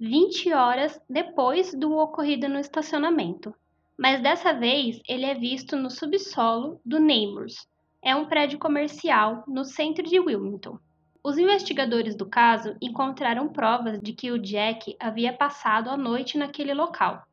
20 0.00 0.52
horas 0.52 1.00
depois 1.08 1.72
do 1.72 1.96
ocorrido 1.98 2.48
no 2.48 2.58
estacionamento. 2.58 3.54
Mas 3.96 4.20
dessa 4.20 4.52
vez 4.52 5.00
ele 5.08 5.24
é 5.24 5.36
visto 5.36 5.76
no 5.76 5.88
subsolo 5.88 6.80
do 6.84 6.98
Nemours. 6.98 7.64
É 8.04 8.12
um 8.16 8.24
prédio 8.24 8.58
comercial 8.58 9.44
no 9.46 9.64
centro 9.64 10.02
de 10.02 10.18
Wilmington. 10.18 10.80
Os 11.24 11.38
investigadores 11.38 12.16
do 12.16 12.26
caso 12.26 12.76
encontraram 12.82 13.48
provas 13.48 14.00
de 14.00 14.12
que 14.12 14.32
o 14.32 14.38
Jack 14.38 14.96
havia 14.98 15.32
passado 15.32 15.88
a 15.88 15.96
noite 15.96 16.36
naquele 16.36 16.74
local. 16.74 17.24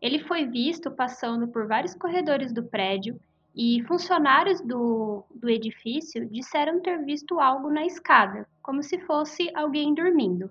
Ele 0.00 0.20
foi 0.20 0.46
visto 0.46 0.92
passando 0.92 1.48
por 1.48 1.66
vários 1.66 1.92
corredores 1.92 2.52
do 2.52 2.62
prédio 2.62 3.18
e 3.52 3.82
funcionários 3.82 4.60
do, 4.60 5.24
do 5.34 5.50
edifício 5.50 6.28
disseram 6.30 6.80
ter 6.80 7.04
visto 7.04 7.40
algo 7.40 7.68
na 7.68 7.84
escada, 7.84 8.48
como 8.62 8.80
se 8.80 9.00
fosse 9.00 9.50
alguém 9.56 9.92
dormindo. 9.92 10.48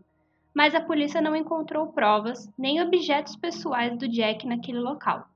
Mas 0.54 0.75
a 0.75 0.82
polícia 0.82 1.21
não 1.21 1.34
encontrou 1.34 1.93
provas 1.93 2.51
nem 2.58 2.82
objetos 2.82 3.38
pessoais 3.38 3.97
do 3.97 4.06
Jack 4.06 4.45
naquele 4.45 4.80
local. 4.80 5.30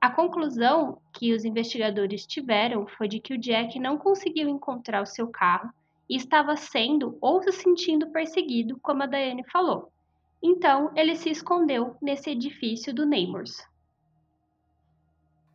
A 0.00 0.10
conclusão 0.10 0.98
que 1.12 1.34
os 1.34 1.44
investigadores 1.44 2.24
tiveram 2.24 2.86
foi 2.86 3.08
de 3.08 3.18
que 3.18 3.34
o 3.34 3.38
Jack 3.38 3.80
não 3.80 3.98
conseguiu 3.98 4.48
encontrar 4.48 5.02
o 5.02 5.06
seu 5.06 5.26
carro 5.26 5.70
e 6.08 6.16
estava 6.16 6.56
sendo 6.56 7.16
ou 7.20 7.42
se 7.42 7.52
sentindo 7.52 8.10
perseguido, 8.10 8.78
como 8.80 9.02
a 9.02 9.06
Daiane 9.06 9.44
falou. 9.44 9.92
Então, 10.42 10.92
ele 10.94 11.16
se 11.16 11.30
escondeu 11.30 11.96
nesse 12.02 12.30
edifício 12.30 12.92
do 12.92 13.06
Nemours. 13.06 13.66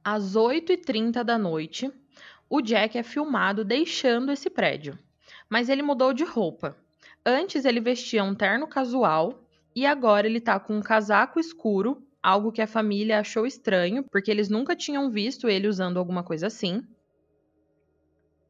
Às 0.03 0.35
8h30 0.35 1.23
da 1.23 1.37
noite, 1.37 1.91
o 2.49 2.61
Jack 2.61 2.97
é 2.97 3.03
filmado 3.03 3.63
deixando 3.63 4.31
esse 4.31 4.49
prédio, 4.49 4.97
mas 5.47 5.69
ele 5.69 5.83
mudou 5.83 6.13
de 6.13 6.23
roupa. 6.23 6.75
Antes 7.23 7.65
ele 7.65 7.79
vestia 7.79 8.23
um 8.23 8.33
terno 8.33 8.67
casual 8.67 9.43
e 9.75 9.85
agora 9.85 10.25
ele 10.25 10.41
tá 10.41 10.59
com 10.59 10.77
um 10.77 10.81
casaco 10.81 11.39
escuro, 11.39 12.01
algo 12.23 12.51
que 12.51 12.61
a 12.61 12.67
família 12.67 13.19
achou 13.19 13.45
estranho, 13.45 14.03
porque 14.09 14.31
eles 14.31 14.49
nunca 14.49 14.75
tinham 14.75 15.11
visto 15.11 15.47
ele 15.47 15.67
usando 15.67 15.97
alguma 15.97 16.23
coisa 16.23 16.47
assim. 16.47 16.83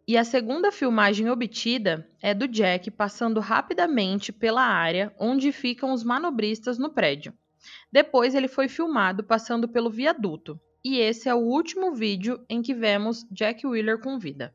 E 0.09 0.17
a 0.17 0.23
segunda 0.23 0.71
filmagem 0.71 1.29
obtida 1.29 2.09
é 2.19 2.33
do 2.33 2.47
Jack 2.47 2.89
passando 2.89 3.39
rapidamente 3.39 4.33
pela 4.33 4.63
área 4.63 5.13
onde 5.19 5.51
ficam 5.51 5.93
os 5.93 6.03
manobristas 6.03 6.79
no 6.79 6.89
prédio. 6.89 7.31
Depois 7.91 8.33
ele 8.33 8.47
foi 8.47 8.67
filmado 8.67 9.23
passando 9.23 9.67
pelo 9.67 9.87
viaduto. 9.87 10.59
E 10.83 10.97
esse 10.97 11.29
é 11.29 11.35
o 11.35 11.37
último 11.37 11.93
vídeo 11.93 12.43
em 12.49 12.59
que 12.59 12.73
vemos 12.73 13.23
Jack 13.29 13.67
Wheeler 13.67 13.99
com 13.99 14.17
vida. 14.17 14.51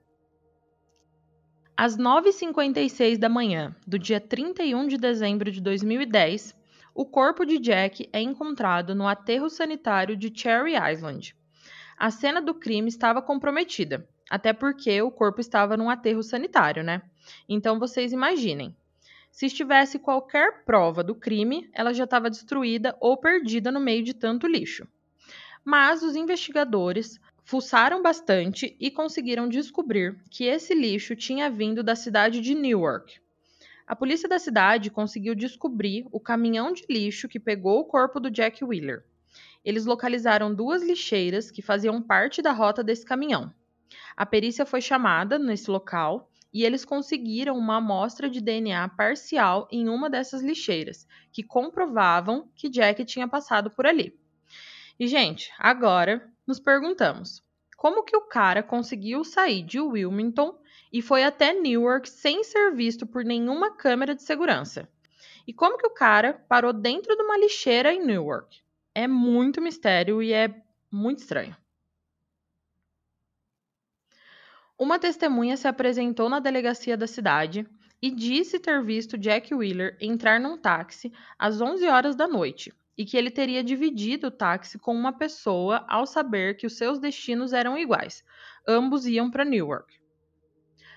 Às 1.76 1.96
9h56 1.96 3.16
da 3.16 3.28
manhã 3.28 3.76
do 3.86 3.96
dia 3.96 4.20
31 4.20 4.88
de 4.88 4.98
dezembro 4.98 5.52
de 5.52 5.60
2010, 5.60 6.52
o 6.92 7.06
corpo 7.06 7.44
de 7.46 7.60
Jack 7.60 8.08
é 8.12 8.20
encontrado 8.20 8.92
no 8.92 9.06
aterro 9.06 9.48
sanitário 9.48 10.16
de 10.16 10.32
Cherry 10.36 10.72
Island. 10.92 11.36
A 11.96 12.10
cena 12.10 12.42
do 12.42 12.54
crime 12.54 12.88
estava 12.88 13.22
comprometida, 13.22 14.08
até 14.30 14.52
porque 14.52 15.00
o 15.02 15.10
corpo 15.10 15.40
estava 15.40 15.76
num 15.76 15.90
aterro 15.90 16.22
sanitário, 16.22 16.82
né? 16.82 17.02
Então 17.48 17.78
vocês 17.78 18.12
imaginem. 18.12 18.74
Se 19.30 19.46
estivesse 19.46 19.98
qualquer 19.98 20.64
prova 20.64 21.02
do 21.02 21.14
crime, 21.14 21.68
ela 21.72 21.92
já 21.92 22.04
estava 22.04 22.30
destruída 22.30 22.96
ou 23.00 23.16
perdida 23.16 23.72
no 23.72 23.80
meio 23.80 24.02
de 24.02 24.14
tanto 24.14 24.46
lixo. 24.46 24.86
Mas 25.64 26.02
os 26.02 26.14
investigadores 26.14 27.18
fuçaram 27.44 28.00
bastante 28.02 28.76
e 28.78 28.90
conseguiram 28.90 29.48
descobrir 29.48 30.16
que 30.30 30.44
esse 30.44 30.74
lixo 30.74 31.16
tinha 31.16 31.50
vindo 31.50 31.82
da 31.82 31.96
cidade 31.96 32.40
de 32.40 32.54
Newark. 32.54 33.20
A 33.86 33.94
polícia 33.94 34.28
da 34.28 34.38
cidade 34.38 34.90
conseguiu 34.90 35.34
descobrir 35.34 36.06
o 36.10 36.18
caminhão 36.18 36.72
de 36.72 36.84
lixo 36.88 37.28
que 37.28 37.38
pegou 37.38 37.80
o 37.80 37.84
corpo 37.84 38.18
do 38.18 38.30
Jack 38.30 38.64
Wheeler. 38.64 39.04
Eles 39.64 39.84
localizaram 39.84 40.54
duas 40.54 40.82
lixeiras 40.82 41.50
que 41.50 41.60
faziam 41.60 42.00
parte 42.00 42.40
da 42.40 42.52
rota 42.52 42.82
desse 42.82 43.04
caminhão. 43.04 43.52
A 44.16 44.24
perícia 44.24 44.66
foi 44.66 44.80
chamada 44.80 45.38
nesse 45.38 45.70
local 45.70 46.30
e 46.52 46.64
eles 46.64 46.84
conseguiram 46.84 47.58
uma 47.58 47.78
amostra 47.78 48.30
de 48.30 48.40
DNA 48.40 48.88
parcial 48.90 49.66
em 49.72 49.88
uma 49.88 50.08
dessas 50.08 50.40
lixeiras, 50.40 51.06
que 51.32 51.42
comprovavam 51.42 52.48
que 52.54 52.68
Jack 52.68 53.04
tinha 53.04 53.26
passado 53.26 53.70
por 53.70 53.86
ali. 53.86 54.16
E, 54.98 55.08
gente, 55.08 55.50
agora 55.58 56.30
nos 56.46 56.60
perguntamos: 56.60 57.42
como 57.76 58.04
que 58.04 58.16
o 58.16 58.28
cara 58.28 58.62
conseguiu 58.62 59.24
sair 59.24 59.62
de 59.62 59.80
Wilmington 59.80 60.56
e 60.92 61.02
foi 61.02 61.24
até 61.24 61.52
Newark 61.52 62.08
sem 62.08 62.44
ser 62.44 62.72
visto 62.72 63.04
por 63.04 63.24
nenhuma 63.24 63.74
câmera 63.74 64.14
de 64.14 64.22
segurança? 64.22 64.88
E 65.46 65.52
como 65.52 65.76
que 65.76 65.86
o 65.86 65.92
cara 65.92 66.32
parou 66.48 66.72
dentro 66.72 67.16
de 67.16 67.22
uma 67.22 67.36
lixeira 67.36 67.92
em 67.92 68.04
Newark? 68.04 68.62
É 68.94 69.08
muito 69.08 69.60
mistério 69.60 70.22
e 70.22 70.32
é 70.32 70.54
muito 70.90 71.18
estranho. 71.18 71.56
Uma 74.84 74.98
testemunha 74.98 75.56
se 75.56 75.66
apresentou 75.66 76.28
na 76.28 76.38
delegacia 76.38 76.94
da 76.94 77.06
cidade 77.06 77.66
e 78.02 78.10
disse 78.10 78.58
ter 78.58 78.84
visto 78.84 79.16
Jack 79.16 79.54
Wheeler 79.54 79.96
entrar 79.98 80.38
num 80.38 80.58
táxi 80.58 81.10
às 81.38 81.58
11 81.58 81.88
horas 81.88 82.14
da 82.14 82.28
noite 82.28 82.70
e 82.94 83.06
que 83.06 83.16
ele 83.16 83.30
teria 83.30 83.64
dividido 83.64 84.26
o 84.26 84.30
táxi 84.30 84.78
com 84.78 84.94
uma 84.94 85.10
pessoa 85.10 85.86
ao 85.88 86.04
saber 86.04 86.58
que 86.58 86.66
os 86.66 86.76
seus 86.76 86.98
destinos 86.98 87.54
eram 87.54 87.78
iguais. 87.78 88.22
Ambos 88.68 89.06
iam 89.06 89.30
para 89.30 89.42
Newark. 89.42 89.98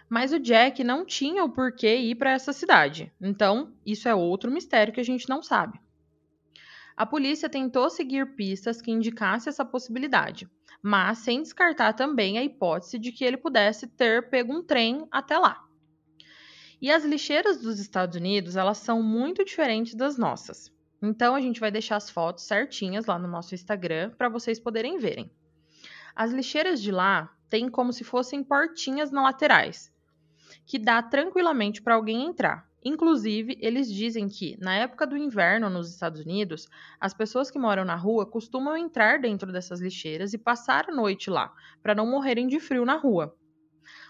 Mas 0.09 0.33
o 0.33 0.39
Jack 0.39 0.83
não 0.83 1.05
tinha 1.05 1.45
o 1.45 1.49
porquê 1.49 1.95
ir 1.95 2.15
para 2.15 2.31
essa 2.31 2.51
cidade. 2.51 3.09
Então, 3.21 3.73
isso 3.85 4.09
é 4.09 4.13
outro 4.13 4.51
mistério 4.51 4.91
que 4.91 4.99
a 4.99 5.05
gente 5.05 5.29
não 5.29 5.41
sabe. 5.41 5.79
A 6.97 7.05
polícia 7.05 7.47
tentou 7.47 7.89
seguir 7.89 8.35
pistas 8.35 8.81
que 8.81 8.91
indicassem 8.91 9.49
essa 9.49 9.63
possibilidade, 9.63 10.45
mas 10.87 11.17
sem 11.17 11.41
descartar 11.41 11.91
também 11.91 12.37
a 12.37 12.43
hipótese 12.45 12.97
de 12.97 13.11
que 13.11 13.25
ele 13.25 13.35
pudesse 13.35 13.87
ter 13.87 14.29
pego 14.29 14.53
um 14.53 14.63
trem 14.63 15.05
até 15.11 15.37
lá. 15.37 15.61
E 16.81 16.89
as 16.89 17.03
lixeiras 17.03 17.59
dos 17.59 17.77
Estados 17.77 18.15
Unidos, 18.15 18.55
elas 18.55 18.77
são 18.77 19.03
muito 19.03 19.43
diferentes 19.43 19.95
das 19.95 20.17
nossas. 20.17 20.73
Então 21.01 21.35
a 21.35 21.41
gente 21.41 21.59
vai 21.59 21.69
deixar 21.69 21.97
as 21.97 22.09
fotos 22.09 22.45
certinhas 22.45 23.05
lá 23.05 23.19
no 23.19 23.27
nosso 23.27 23.53
Instagram 23.53 24.11
para 24.11 24.29
vocês 24.29 24.61
poderem 24.61 24.97
verem. 24.97 25.29
As 26.15 26.31
lixeiras 26.31 26.81
de 26.81 26.89
lá 26.89 27.35
têm 27.49 27.67
como 27.67 27.91
se 27.91 28.05
fossem 28.05 28.41
portinhas 28.41 29.11
na 29.11 29.23
laterais, 29.23 29.93
que 30.65 30.79
dá 30.79 31.03
tranquilamente 31.03 31.81
para 31.81 31.95
alguém 31.95 32.25
entrar. 32.25 32.65
Inclusive, 32.83 33.57
eles 33.59 33.91
dizem 33.91 34.29
que, 34.29 34.57
na 34.59 34.75
época 34.75 35.05
do 35.05 35.17
inverno 35.17 35.69
nos 35.69 35.89
Estados 35.89 36.21
Unidos, 36.21 36.67
as 36.99 37.13
pessoas 37.13 37.49
que 37.49 37.59
moram 37.59 37.83
na 37.83 37.95
rua 37.95 38.25
costumam 38.25 38.77
entrar 38.77 39.19
dentro 39.19 39.51
dessas 39.51 39.81
lixeiras 39.81 40.33
e 40.33 40.37
passar 40.37 40.89
a 40.89 40.95
noite 40.95 41.29
lá, 41.29 41.53
para 41.81 41.95
não 41.95 42.05
morrerem 42.05 42.47
de 42.47 42.59
frio 42.59 42.85
na 42.85 42.95
rua. 42.95 43.35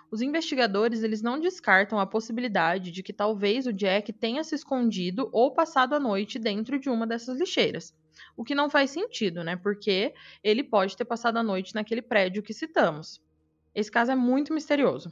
Os 0.10 0.22
investigadores 0.22 1.04
eles 1.04 1.22
não 1.22 1.40
descartam 1.40 2.00
a 2.00 2.06
possibilidade 2.06 2.92
de 2.92 3.04
que 3.04 3.12
talvez 3.12 3.68
o 3.68 3.74
Jack 3.74 4.14
tenha 4.14 4.44
se 4.44 4.56
escondido 4.56 5.30
ou 5.34 5.54
passado 5.54 5.94
a 5.94 6.00
noite 6.00 6.40
dentro 6.40 6.80
de 6.80 6.90
uma 6.90 7.06
dessas 7.06 7.40
lixeiras. 7.40 7.94
O 8.36 8.44
que 8.44 8.56
não 8.56 8.70
faz 8.70 8.92
sentido, 8.92 9.44
né? 9.44 9.56
Porque 9.56 10.14
ele 10.44 10.64
pode 10.64 10.96
ter 10.96 11.06
passado 11.06 11.38
a 11.38 11.44
noite 11.44 11.76
naquele 11.76 12.02
prédio 12.02 12.42
que 12.42 12.54
citamos. 12.54 13.22
Esse 13.76 13.92
caso 13.92 14.12
é 14.12 14.16
muito 14.16 14.54
misterioso. 14.54 15.12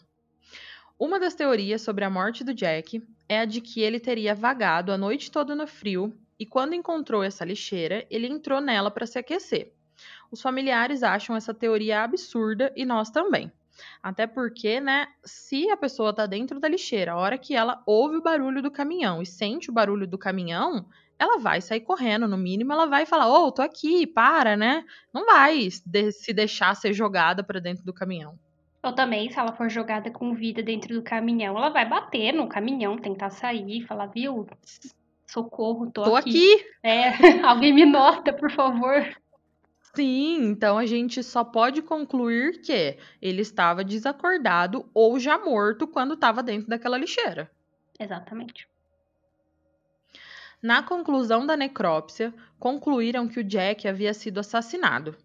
Uma 0.99 1.19
das 1.19 1.35
teorias 1.35 1.81
sobre 1.81 2.05
a 2.05 2.09
morte 2.09 2.43
do 2.43 2.53
Jack 2.53 3.01
é 3.27 3.39
a 3.39 3.45
de 3.45 3.59
que 3.59 3.81
ele 3.81 3.99
teria 3.99 4.33
vagado 4.33 4.91
a 4.93 4.97
noite 4.97 5.29
toda 5.29 5.53
no 5.53 5.67
frio 5.67 6.17
e, 6.39 6.45
quando 6.45 6.73
encontrou 6.73 7.21
essa 7.21 7.43
lixeira, 7.43 8.05
ele 8.09 8.27
entrou 8.27 8.61
nela 8.61 8.89
para 8.89 9.05
se 9.05 9.19
aquecer. 9.19 9.73
Os 10.31 10.41
familiares 10.41 11.03
acham 11.03 11.35
essa 11.35 11.53
teoria 11.53 12.01
absurda 12.03 12.71
e 12.75 12.85
nós 12.85 13.09
também. 13.09 13.51
Até 14.01 14.25
porque, 14.27 14.79
né, 14.79 15.07
se 15.23 15.69
a 15.69 15.77
pessoa 15.77 16.13
tá 16.15 16.25
dentro 16.25 16.59
da 16.61 16.69
lixeira, 16.69 17.11
a 17.13 17.17
hora 17.17 17.37
que 17.37 17.55
ela 17.55 17.83
ouve 17.85 18.17
o 18.17 18.21
barulho 18.23 18.61
do 18.61 18.71
caminhão 18.71 19.21
e 19.21 19.25
sente 19.25 19.69
o 19.69 19.73
barulho 19.73 20.07
do 20.07 20.17
caminhão, 20.17 20.87
ela 21.19 21.39
vai 21.39 21.61
sair 21.61 21.81
correndo, 21.81 22.27
no 22.27 22.37
mínimo 22.37 22.71
ela 22.73 22.85
vai 22.85 23.05
falar: 23.05 23.27
"Ô, 23.29 23.47
oh, 23.47 23.51
tô 23.51 23.61
aqui, 23.61 24.07
para, 24.07 24.55
né?". 24.55 24.85
Não 25.13 25.25
vai 25.25 25.69
se 25.71 26.33
deixar 26.33 26.75
ser 26.75 26.93
jogada 26.93 27.43
para 27.43 27.59
dentro 27.59 27.83
do 27.83 27.93
caminhão. 27.93 28.39
Ou 28.85 28.93
também, 28.93 29.31
se 29.31 29.39
ela 29.39 29.51
for 29.51 29.67
jogada 29.67 30.11
com 30.11 30.35
vida 30.35 30.61
dentro 30.61 30.93
do 30.93 31.01
caminhão, 31.01 31.57
ela 31.57 31.69
vai 31.69 31.89
bater 31.89 32.31
no 32.31 32.47
caminhão, 32.47 32.95
tentar 32.99 33.31
sair, 33.31 33.81
falar, 33.81 34.05
viu? 34.05 34.45
Socorro, 35.25 35.89
tô, 35.89 36.03
tô 36.03 36.15
aqui. 36.15 36.53
aqui. 36.53 36.65
É, 36.83 37.09
alguém 37.41 37.73
me 37.73 37.83
nota, 37.83 38.31
por 38.31 38.51
favor. 38.51 39.03
Sim, 39.95 40.49
então 40.49 40.77
a 40.77 40.85
gente 40.85 41.23
só 41.23 41.43
pode 41.43 41.81
concluir 41.81 42.61
que 42.61 42.99
ele 43.19 43.41
estava 43.41 43.83
desacordado 43.83 44.87
ou 44.93 45.19
já 45.19 45.35
morto 45.39 45.87
quando 45.87 46.13
estava 46.13 46.43
dentro 46.43 46.69
daquela 46.69 46.97
lixeira. 46.97 47.49
Exatamente. 47.99 48.67
Na 50.61 50.83
conclusão 50.83 51.43
da 51.43 51.57
necrópsia, 51.57 52.31
concluíram 52.59 53.27
que 53.27 53.39
o 53.39 53.43
Jack 53.43 53.87
havia 53.87 54.13
sido 54.13 54.39
assassinado. 54.39 55.15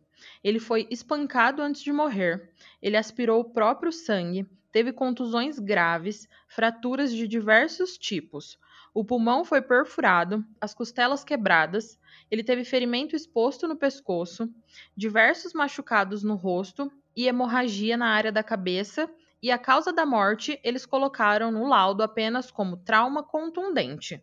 Ele 0.43 0.59
foi 0.59 0.87
espancado 0.91 1.63
antes 1.63 1.83
de 1.83 1.93
morrer. 1.93 2.51
Ele 2.81 2.97
aspirou 2.97 3.41
o 3.41 3.51
próprio 3.51 3.93
sangue, 3.93 4.47
teve 4.73 4.93
contusões 4.93 5.59
graves, 5.59 6.29
fraturas 6.49 7.13
de 7.13 7.27
diversos 7.27 7.99
tipos. 7.99 8.59
O 8.93 9.05
pulmão 9.05 9.45
foi 9.45 9.63
perfurado, 9.63 10.45
as 10.61 10.75
costelas 10.75 11.23
quebradas, 11.23 11.99
ele 12.31 12.43
teve 12.43 12.65
ferimento 12.65 13.15
exposto 13.15 13.69
no 13.69 13.77
pescoço, 13.77 14.53
diversos 14.97 15.53
machucados 15.53 16.25
no 16.25 16.35
rosto 16.35 16.91
e 17.15 17.27
hemorragia 17.27 17.97
na 17.97 18.09
área 18.09 18.33
da 18.33 18.43
cabeça, 18.43 19.09
e 19.43 19.51
a 19.51 19.59
causa 19.59 19.93
da 19.93 20.05
morte 20.05 20.61
eles 20.63 20.85
colocaram 20.85 21.51
no 21.51 21.67
laudo 21.67 22.03
apenas 22.03 22.51
como 22.51 22.77
trauma 22.77 23.23
contundente. 23.23 24.23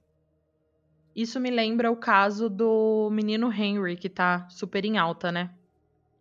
Isso 1.16 1.40
me 1.40 1.50
lembra 1.50 1.90
o 1.90 1.98
caso 1.98 2.48
do 2.50 3.10
menino 3.12 3.52
Henry, 3.52 3.96
que 3.96 4.10
tá 4.10 4.48
super 4.50 4.86
em 4.86 4.98
alta, 4.98 5.32
né? 5.32 5.50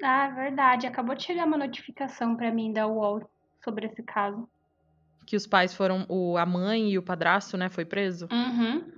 Ah, 0.03 0.29
verdade. 0.29 0.87
Acabou 0.87 1.15
de 1.15 1.25
chegar 1.25 1.47
uma 1.47 1.57
notificação 1.57 2.37
para 2.37 2.51
mim 2.51 2.73
da 2.73 2.87
UOL 2.87 3.29
sobre 3.63 3.87
esse 3.87 4.03
caso. 4.03 4.49
Que 5.27 5.37
os 5.37 5.47
pais 5.47 5.75
foram. 5.75 6.07
O, 6.09 6.37
a 6.37 6.47
mãe 6.47 6.91
e 6.91 6.99
o 6.99 7.03
padrasto, 7.03 7.57
né? 7.57 7.69
Foi 7.69 7.85
preso? 7.85 8.29
Uhum. 8.31 8.93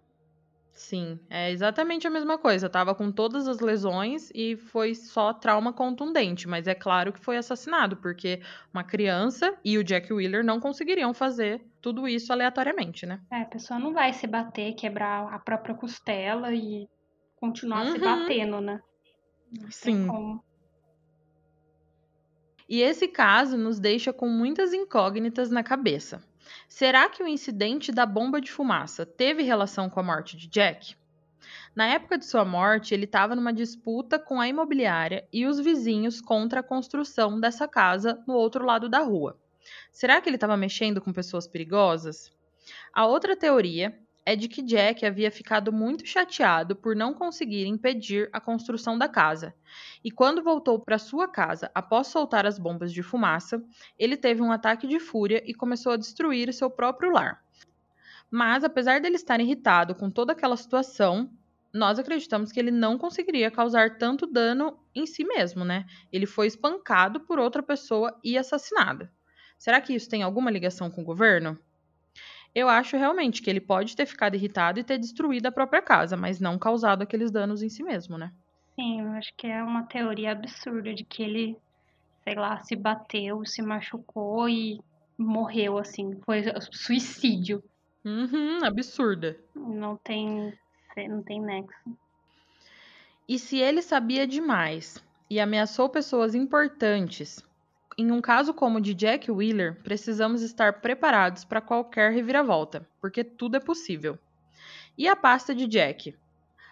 Sim, 0.79 1.19
é 1.29 1.51
exatamente 1.51 2.07
a 2.07 2.11
mesma 2.11 2.39
coisa. 2.39 2.69
Tava 2.69 2.95
com 2.95 3.11
todas 3.11 3.49
as 3.49 3.59
lesões 3.59 4.31
e 4.33 4.57
foi 4.57 4.95
só 4.95 5.33
trauma 5.33 5.73
contundente. 5.73 6.47
Mas 6.47 6.69
é 6.69 6.75
claro 6.75 7.13
que 7.13 7.19
foi 7.19 7.37
assassinado, 7.37 7.97
porque 7.97 8.41
uma 8.73 8.85
criança 8.85 9.59
e 9.65 9.77
o 9.77 9.83
Jack 9.83 10.13
Wheeler 10.13 10.45
não 10.45 10.61
conseguiriam 10.61 11.13
fazer 11.13 11.61
tudo 11.83 12.07
isso 12.07 12.33
aleatoriamente, 12.33 13.07
né? 13.07 13.21
É, 13.29 13.43
a 13.43 13.47
pessoa 13.47 13.81
não 13.81 13.93
vai 13.93 14.13
se 14.13 14.29
bater, 14.29 14.75
quebrar 14.75 15.35
a 15.35 15.39
própria 15.41 15.75
costela 15.75 16.55
e 16.55 16.89
continuar 17.35 17.87
uhum. 17.87 17.93
se 17.93 17.99
batendo, 17.99 18.61
né? 18.61 18.81
Não 19.51 19.71
Sim. 19.73 20.07
E 22.69 22.83
esse 22.83 23.09
caso 23.09 23.57
nos 23.57 23.81
deixa 23.81 24.13
com 24.13 24.29
muitas 24.29 24.75
incógnitas 24.75 25.51
na 25.51 25.63
cabeça. 25.63 26.23
Será 26.69 27.09
que 27.09 27.23
o 27.23 27.29
incidente 27.29 27.91
da 27.91 28.05
bomba 28.05 28.41
de 28.41 28.53
fumaça 28.53 29.07
teve 29.07 29.43
relação 29.43 29.89
com 29.89 30.01
a 30.01 30.03
morte 30.03 30.37
de 30.37 30.49
Jack? 30.49 30.95
Na 31.75 31.87
época 31.87 32.19
de 32.19 32.27
sua 32.27 32.45
morte, 32.45 32.93
ele 32.93 33.05
estava 33.05 33.35
numa 33.35 33.53
disputa 33.53 34.19
com 34.19 34.41
a 34.41 34.49
imobiliária 34.49 35.27
e 35.33 35.47
os 35.47 35.59
vizinhos 35.59 36.21
contra 36.21 36.61
a 36.61 36.63
construção 36.63 37.41
dessa 37.41 37.67
casa 37.67 38.23
no 38.27 38.35
outro 38.35 38.67
lado 38.67 38.89
da 38.89 38.99
rua. 38.99 39.39
Será 39.91 40.21
que 40.21 40.29
ele 40.29 40.37
estava 40.37 40.57
mexendo 40.57 41.01
com 41.01 41.13
pessoas 41.13 41.47
perigosas? 41.47 42.31
A 42.93 43.07
outra 43.07 43.37
teoria 43.37 43.99
é 44.29 44.37
de 44.37 44.47
que 44.47 44.61
Jack 44.61 45.07
havia 45.07 45.31
ficado 45.31 45.73
muito 45.73 46.07
chateado 46.07 46.77
por 46.77 46.95
não 46.95 47.15
conseguir 47.15 47.65
impedir 47.67 48.29
a 48.31 48.39
construção 48.39 48.99
da 48.99 49.09
casa. 49.09 49.55
E 50.05 50.11
quando 50.11 50.43
voltou 50.43 50.79
para 50.79 50.99
sua 50.99 51.27
casa 51.27 51.71
após 51.75 52.09
soltar 52.09 52.45
as 52.45 52.59
bombas 52.59 52.93
de 52.93 53.03
fumaça, 53.03 53.65
ele 53.99 54.19
teve 54.19 54.43
um 54.43 54.53
ataque 54.53 54.87
de 54.87 55.01
fúria 55.01 55.43
e 55.47 55.55
começou 55.55 55.93
a 55.93 55.97
destruir 55.97 56.53
seu 56.53 56.69
próprio 56.69 57.11
lar. 57.11 57.43
Mas, 58.31 58.65
apesar 58.65 59.01
dele 59.01 59.17
estar 59.17 59.41
irritado 59.41 59.95
com 59.95 60.11
toda 60.11 60.33
aquela 60.33 60.59
situação, 60.59 61.31
nós 61.73 61.99
acreditamos 61.99 62.53
que 62.53 62.61
ele 62.61 62.71
não 62.71 62.99
conseguiria 62.99 63.51
causar 63.51 63.97
tanto 63.97 64.27
dano 64.27 64.79
em 64.95 65.07
si 65.07 65.25
mesmo, 65.25 65.65
né? 65.65 65.87
Ele 66.13 66.27
foi 66.27 66.49
espancado 66.49 67.21
por 67.21 67.39
outra 67.39 67.63
pessoa 67.63 68.15
e 68.23 68.37
assassinado. 68.37 69.09
Será 69.57 69.81
que 69.81 69.95
isso 69.95 70.11
tem 70.11 70.23
alguma 70.23 70.51
ligação 70.51 70.91
com 70.91 71.01
o 71.01 71.07
governo? 71.07 71.59
Eu 72.55 72.69
acho 72.69 72.97
realmente 72.97 73.43
que 73.43 73.51
ele 73.51 73.61
pode 73.61 73.95
ter 73.95 74.07
ficado 74.07 74.35
irritado 74.35 74.81
e 74.81 74.85
ter 74.85 74.99
destruído 74.99 75.47
a 75.47 75.53
própria 75.53 75.83
casa, 75.83 76.17
mas 76.17 76.41
não 76.41 76.59
causado 76.59 77.03
aqueles 77.03 77.31
danos 77.31 77.63
em 77.63 77.69
si 77.69 77.83
mesmo, 77.83 78.19
né? 78.19 78.33
Sim, 78.75 79.01
eu 79.03 79.09
acho 79.13 79.33
que 79.37 79.47
é 79.47 79.63
uma 79.63 79.85
teoria 79.85 80.33
absurda 80.33 80.95
de 80.95 81.05
que 81.05 81.23
ele, 81.23 81.57
sei 82.25 82.35
lá, 82.35 82.61
se 82.63 82.77
bateu, 82.77 83.45
se 83.45 83.61
machucou 83.61 84.49
e 84.49 84.81
morreu, 85.17 85.79
assim. 85.79 86.19
Foi 86.25 86.45
suicídio. 86.71 87.63
Uhum, 88.05 88.65
absurda. 88.65 89.37
Não 89.55 89.97
tem, 89.97 90.57
não 91.09 91.23
tem 91.23 91.41
nexo. 91.41 91.99
E 93.29 93.39
se 93.39 93.59
ele 93.59 93.83
sabia 93.83 94.27
demais 94.27 95.05
e 95.29 95.39
ameaçou 95.39 95.89
pessoas 95.89 96.35
importantes, 96.35 97.45
em 97.99 98.13
um 98.13 98.21
caso 98.21 98.55
como 98.55 98.79
o 98.79 98.81
de 98.81 98.95
Jack 98.95 99.29
Wheeler, 99.29 99.83
precisamos 99.83 100.41
estar 100.41 100.81
preparados 100.81 101.45
para 101.45 101.61
qualquer 101.61 102.13
reviravolta, 102.13 102.89
porque 103.01 103.25
tudo 103.25 103.57
é 103.57 103.61
possível. 103.61 104.17
E 104.97 105.09
a 105.09 105.17
pasta 105.17 105.53
de 105.53 105.67
Jack? 105.67 106.17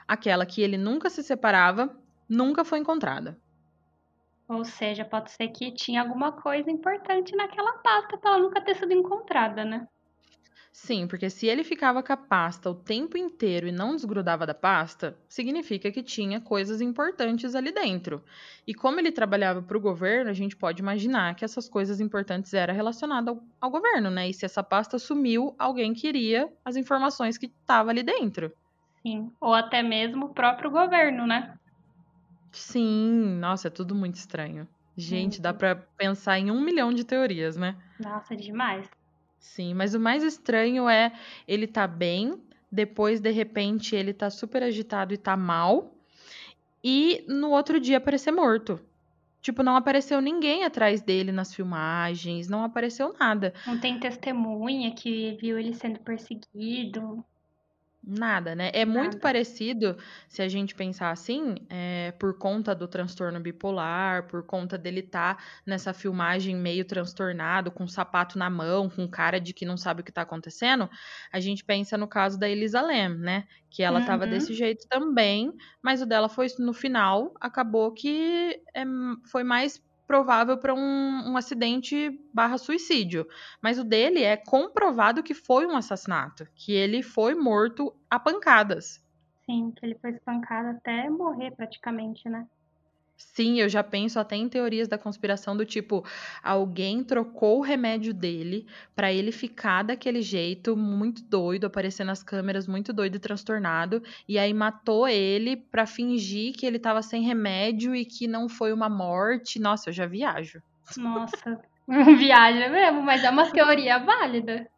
Aquela 0.06 0.46
que 0.46 0.62
ele 0.62 0.78
nunca 0.78 1.10
se 1.10 1.24
separava, 1.24 1.92
nunca 2.28 2.64
foi 2.64 2.78
encontrada. 2.78 3.36
Ou 4.48 4.64
seja, 4.64 5.04
pode 5.04 5.32
ser 5.32 5.48
que 5.48 5.72
tinha 5.72 6.00
alguma 6.00 6.30
coisa 6.30 6.70
importante 6.70 7.34
naquela 7.34 7.72
pasta 7.78 8.16
para 8.16 8.30
ela 8.30 8.38
nunca 8.38 8.60
ter 8.60 8.76
sido 8.76 8.92
encontrada, 8.92 9.64
né? 9.64 9.88
Sim, 10.78 11.06
porque 11.08 11.30
se 11.30 11.46
ele 11.46 11.64
ficava 11.64 12.02
com 12.02 12.12
a 12.12 12.16
pasta 12.18 12.68
o 12.68 12.74
tempo 12.74 13.16
inteiro 13.16 13.66
e 13.66 13.72
não 13.72 13.96
desgrudava 13.96 14.44
da 14.46 14.52
pasta, 14.52 15.18
significa 15.26 15.90
que 15.90 16.02
tinha 16.02 16.38
coisas 16.38 16.82
importantes 16.82 17.54
ali 17.54 17.72
dentro. 17.72 18.22
E 18.66 18.74
como 18.74 19.00
ele 19.00 19.10
trabalhava 19.10 19.62
para 19.62 19.76
o 19.78 19.80
governo, 19.80 20.28
a 20.28 20.34
gente 20.34 20.54
pode 20.54 20.82
imaginar 20.82 21.34
que 21.34 21.46
essas 21.46 21.66
coisas 21.66 21.98
importantes 21.98 22.52
eram 22.52 22.74
relacionadas 22.74 23.34
ao, 23.34 23.42
ao 23.58 23.70
governo, 23.70 24.10
né? 24.10 24.28
E 24.28 24.34
se 24.34 24.44
essa 24.44 24.62
pasta 24.62 24.98
sumiu, 24.98 25.56
alguém 25.58 25.94
queria 25.94 26.46
as 26.62 26.76
informações 26.76 27.38
que 27.38 27.46
estavam 27.46 27.90
ali 27.90 28.02
dentro. 28.02 28.52
Sim, 29.00 29.32
ou 29.40 29.54
até 29.54 29.82
mesmo 29.82 30.26
o 30.26 30.34
próprio 30.34 30.70
governo, 30.70 31.26
né? 31.26 31.56
Sim, 32.52 33.38
nossa, 33.38 33.68
é 33.68 33.70
tudo 33.70 33.94
muito 33.94 34.16
estranho. 34.16 34.68
Gente, 34.94 35.40
dá 35.40 35.54
para 35.54 35.76
pensar 35.96 36.38
em 36.38 36.50
um 36.50 36.60
milhão 36.60 36.92
de 36.92 37.02
teorias, 37.02 37.56
né? 37.56 37.82
Nossa, 37.98 38.34
demais. 38.34 38.88
Sim, 39.38 39.74
mas 39.74 39.94
o 39.94 40.00
mais 40.00 40.22
estranho 40.22 40.88
é 40.88 41.12
ele 41.46 41.66
tá 41.66 41.86
bem, 41.86 42.40
depois 42.70 43.20
de 43.20 43.30
repente 43.30 43.94
ele 43.94 44.12
tá 44.12 44.30
super 44.30 44.62
agitado 44.62 45.14
e 45.14 45.16
tá 45.16 45.36
mal, 45.36 45.94
e 46.82 47.24
no 47.28 47.50
outro 47.50 47.80
dia 47.80 47.98
aparecer 47.98 48.32
morto. 48.32 48.80
Tipo, 49.40 49.62
não 49.62 49.76
apareceu 49.76 50.20
ninguém 50.20 50.64
atrás 50.64 51.00
dele 51.00 51.30
nas 51.30 51.54
filmagens, 51.54 52.48
não 52.48 52.64
apareceu 52.64 53.14
nada. 53.18 53.54
Não 53.64 53.78
tem 53.78 54.00
testemunha 54.00 54.92
que 54.92 55.36
viu 55.40 55.56
ele 55.58 55.72
sendo 55.72 56.00
perseguido. 56.00 57.24
Nada, 58.08 58.54
né? 58.54 58.70
É 58.72 58.84
muito 58.84 59.18
parecido, 59.18 59.96
se 60.28 60.40
a 60.40 60.46
gente 60.46 60.76
pensar 60.76 61.10
assim, 61.10 61.56
é, 61.68 62.12
por 62.12 62.38
conta 62.38 62.72
do 62.72 62.86
transtorno 62.86 63.40
bipolar, 63.40 64.28
por 64.28 64.44
conta 64.44 64.78
dele 64.78 65.00
estar 65.00 65.34
tá 65.34 65.42
nessa 65.66 65.92
filmagem 65.92 66.54
meio 66.54 66.84
transtornado, 66.84 67.68
com 67.68 67.82
o 67.82 67.88
sapato 67.88 68.38
na 68.38 68.48
mão, 68.48 68.88
com 68.88 69.08
cara 69.08 69.40
de 69.40 69.52
que 69.52 69.66
não 69.66 69.76
sabe 69.76 70.02
o 70.02 70.04
que 70.04 70.12
tá 70.12 70.22
acontecendo, 70.22 70.88
a 71.32 71.40
gente 71.40 71.64
pensa 71.64 71.98
no 71.98 72.06
caso 72.06 72.38
da 72.38 72.48
Elisa 72.48 72.80
Lam, 72.80 73.16
né? 73.16 73.48
Que 73.68 73.82
ela 73.82 73.98
uhum. 73.98 74.06
tava 74.06 74.24
desse 74.24 74.54
jeito 74.54 74.86
também, 74.88 75.52
mas 75.82 76.00
o 76.00 76.06
dela 76.06 76.28
foi 76.28 76.46
no 76.60 76.72
final, 76.72 77.34
acabou 77.40 77.90
que 77.92 78.62
é, 78.72 78.84
foi 79.24 79.42
mais 79.42 79.82
provável 80.06 80.56
para 80.58 80.74
um, 80.74 81.30
um 81.30 81.36
acidente 81.36 82.10
barra 82.32 82.58
suicídio. 82.58 83.26
Mas 83.60 83.78
o 83.78 83.84
dele 83.84 84.22
é 84.22 84.36
comprovado 84.36 85.22
que 85.22 85.34
foi 85.34 85.66
um 85.66 85.76
assassinato, 85.76 86.46
que 86.54 86.72
ele 86.72 87.02
foi 87.02 87.34
morto 87.34 87.94
a 88.10 88.18
pancadas. 88.18 89.04
Sim, 89.44 89.72
que 89.72 89.84
ele 89.84 89.96
foi 90.00 90.10
espancado 90.10 90.68
até 90.76 91.08
morrer 91.08 91.52
praticamente, 91.52 92.28
né? 92.28 92.46
Sim, 93.16 93.60
eu 93.60 93.68
já 93.68 93.82
penso 93.82 94.18
até 94.18 94.36
em 94.36 94.48
teorias 94.48 94.88
da 94.88 94.98
conspiração 94.98 95.56
do 95.56 95.64
tipo, 95.64 96.04
alguém 96.42 97.02
trocou 97.02 97.58
o 97.58 97.62
remédio 97.62 98.12
dele 98.12 98.66
para 98.94 99.12
ele 99.12 99.32
ficar 99.32 99.82
daquele 99.82 100.20
jeito 100.20 100.76
muito 100.76 101.22
doido, 101.22 101.66
aparecer 101.66 102.04
nas 102.04 102.22
câmeras 102.22 102.66
muito 102.66 102.92
doido 102.92 103.16
e 103.16 103.20
transtornado, 103.20 104.02
e 104.28 104.38
aí 104.38 104.52
matou 104.52 105.08
ele 105.08 105.56
para 105.56 105.86
fingir 105.86 106.54
que 106.54 106.66
ele 106.66 106.78
tava 106.78 107.00
sem 107.00 107.22
remédio 107.22 107.94
e 107.94 108.04
que 108.04 108.26
não 108.26 108.48
foi 108.48 108.72
uma 108.72 108.88
morte. 108.88 109.58
Nossa, 109.58 109.88
eu 109.88 109.94
já 109.94 110.06
viajo. 110.06 110.62
Nossa, 110.96 111.58
viaja 112.18 112.68
mesmo, 112.68 113.02
mas 113.02 113.24
é 113.24 113.30
uma 113.30 113.50
teoria 113.50 113.98
válida. 113.98 114.68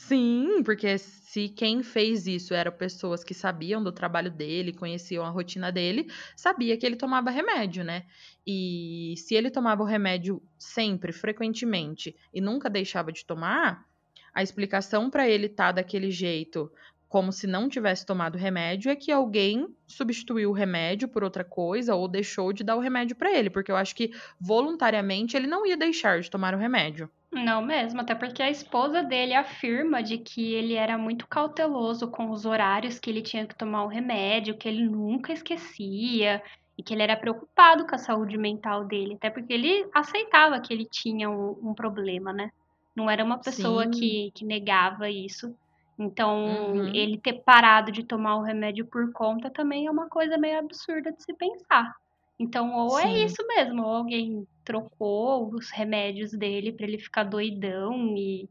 Sim, 0.00 0.62
porque 0.64 0.96
se 0.96 1.48
quem 1.48 1.82
fez 1.82 2.26
isso 2.26 2.54
eram 2.54 2.70
pessoas 2.72 3.24
que 3.24 3.34
sabiam 3.34 3.82
do 3.82 3.90
trabalho 3.92 4.30
dele, 4.30 4.72
conheciam 4.72 5.24
a 5.24 5.28
rotina 5.28 5.72
dele, 5.72 6.08
sabia 6.36 6.76
que 6.78 6.86
ele 6.86 6.94
tomava 6.96 7.30
remédio, 7.30 7.82
né? 7.82 8.06
E 8.46 9.14
se 9.18 9.34
ele 9.34 9.50
tomava 9.50 9.82
o 9.82 9.86
remédio 9.86 10.40
sempre, 10.56 11.12
frequentemente 11.12 12.16
e 12.32 12.40
nunca 12.40 12.70
deixava 12.70 13.10
de 13.12 13.24
tomar, 13.24 13.84
a 14.32 14.40
explicação 14.42 15.10
para 15.10 15.28
ele 15.28 15.46
estar 15.46 15.66
tá 15.66 15.72
daquele 15.72 16.12
jeito, 16.12 16.72
como 17.08 17.32
se 17.32 17.46
não 17.48 17.68
tivesse 17.68 18.06
tomado 18.06 18.38
remédio, 18.38 18.90
é 18.90 18.96
que 18.96 19.10
alguém 19.10 19.76
substituiu 19.86 20.50
o 20.50 20.54
remédio 20.54 21.08
por 21.08 21.24
outra 21.24 21.44
coisa 21.44 21.96
ou 21.96 22.06
deixou 22.06 22.52
de 22.52 22.62
dar 22.62 22.76
o 22.76 22.80
remédio 22.80 23.16
para 23.16 23.36
ele, 23.36 23.50
porque 23.50 23.72
eu 23.72 23.76
acho 23.76 23.96
que 23.96 24.12
voluntariamente 24.40 25.36
ele 25.36 25.48
não 25.48 25.66
ia 25.66 25.76
deixar 25.76 26.20
de 26.20 26.30
tomar 26.30 26.54
o 26.54 26.58
remédio. 26.58 27.10
Não 27.30 27.60
mesmo, 27.62 28.00
até 28.00 28.14
porque 28.14 28.42
a 28.42 28.50
esposa 28.50 29.02
dele 29.02 29.34
afirma 29.34 30.02
de 30.02 30.16
que 30.16 30.54
ele 30.54 30.74
era 30.74 30.96
muito 30.96 31.26
cauteloso 31.26 32.08
com 32.08 32.30
os 32.30 32.46
horários 32.46 32.98
que 32.98 33.10
ele 33.10 33.20
tinha 33.20 33.46
que 33.46 33.54
tomar 33.54 33.84
o 33.84 33.88
remédio, 33.88 34.56
que 34.56 34.66
ele 34.66 34.88
nunca 34.88 35.32
esquecia 35.32 36.42
e 36.76 36.82
que 36.82 36.94
ele 36.94 37.02
era 37.02 37.16
preocupado 37.16 37.86
com 37.86 37.94
a 37.94 37.98
saúde 37.98 38.38
mental 38.38 38.84
dele, 38.84 39.14
até 39.14 39.28
porque 39.28 39.52
ele 39.52 39.86
aceitava 39.94 40.60
que 40.60 40.72
ele 40.72 40.86
tinha 40.86 41.28
um, 41.28 41.58
um 41.62 41.74
problema, 41.74 42.32
né? 42.32 42.50
Não 42.96 43.10
era 43.10 43.22
uma 43.22 43.38
pessoa 43.38 43.86
que, 43.88 44.32
que 44.34 44.44
negava 44.44 45.10
isso. 45.10 45.54
Então, 45.98 46.72
uhum. 46.72 46.94
ele 46.94 47.18
ter 47.18 47.42
parado 47.42 47.92
de 47.92 48.04
tomar 48.04 48.36
o 48.36 48.42
remédio 48.42 48.86
por 48.86 49.12
conta 49.12 49.50
também 49.50 49.86
é 49.86 49.90
uma 49.90 50.08
coisa 50.08 50.38
meio 50.38 50.58
absurda 50.58 51.12
de 51.12 51.22
se 51.22 51.34
pensar. 51.34 51.94
Então, 52.38 52.72
ou 52.74 52.98
é 52.98 53.02
Sim. 53.02 53.08
é 53.08 53.24
isso 53.24 53.46
mesmo, 53.46 53.82
ou 53.82 53.96
alguém 53.96 54.46
trocou 54.64 55.52
os 55.52 55.70
remédios 55.70 56.32
dele 56.32 56.72
para 56.72 56.86
ele 56.86 56.98
ficar 56.98 57.24
doidão 57.24 58.16
e 58.16 58.48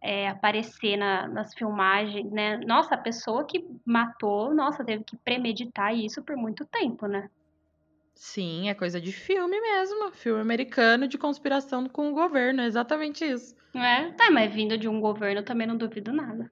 é, 0.00 0.28
aparecer 0.28 0.96
na, 0.96 1.26
nas 1.26 1.52
filmagens, 1.54 2.30
né? 2.30 2.58
Nossa, 2.58 2.94
a 2.94 2.98
pessoa 2.98 3.44
que 3.44 3.66
matou, 3.84 4.54
nossa, 4.54 4.84
teve 4.84 5.02
que 5.02 5.16
premeditar 5.16 5.94
isso 5.94 6.22
por 6.22 6.36
muito 6.36 6.64
tempo, 6.66 7.06
né? 7.06 7.28
Sim, 8.14 8.68
é 8.68 8.74
coisa 8.74 9.00
de 9.00 9.12
filme 9.12 9.60
mesmo. 9.60 10.10
Filme 10.10 10.40
americano 10.40 11.06
de 11.06 11.16
conspiração 11.16 11.88
com 11.88 12.10
o 12.10 12.14
governo, 12.14 12.60
é 12.60 12.66
exatamente 12.66 13.24
isso. 13.24 13.54
É, 13.74 14.10
tá, 14.12 14.30
mas 14.30 14.52
vindo 14.52 14.76
de 14.76 14.88
um 14.88 15.00
governo 15.00 15.40
eu 15.40 15.44
também 15.44 15.66
não 15.66 15.76
duvido 15.76 16.12
nada. 16.12 16.50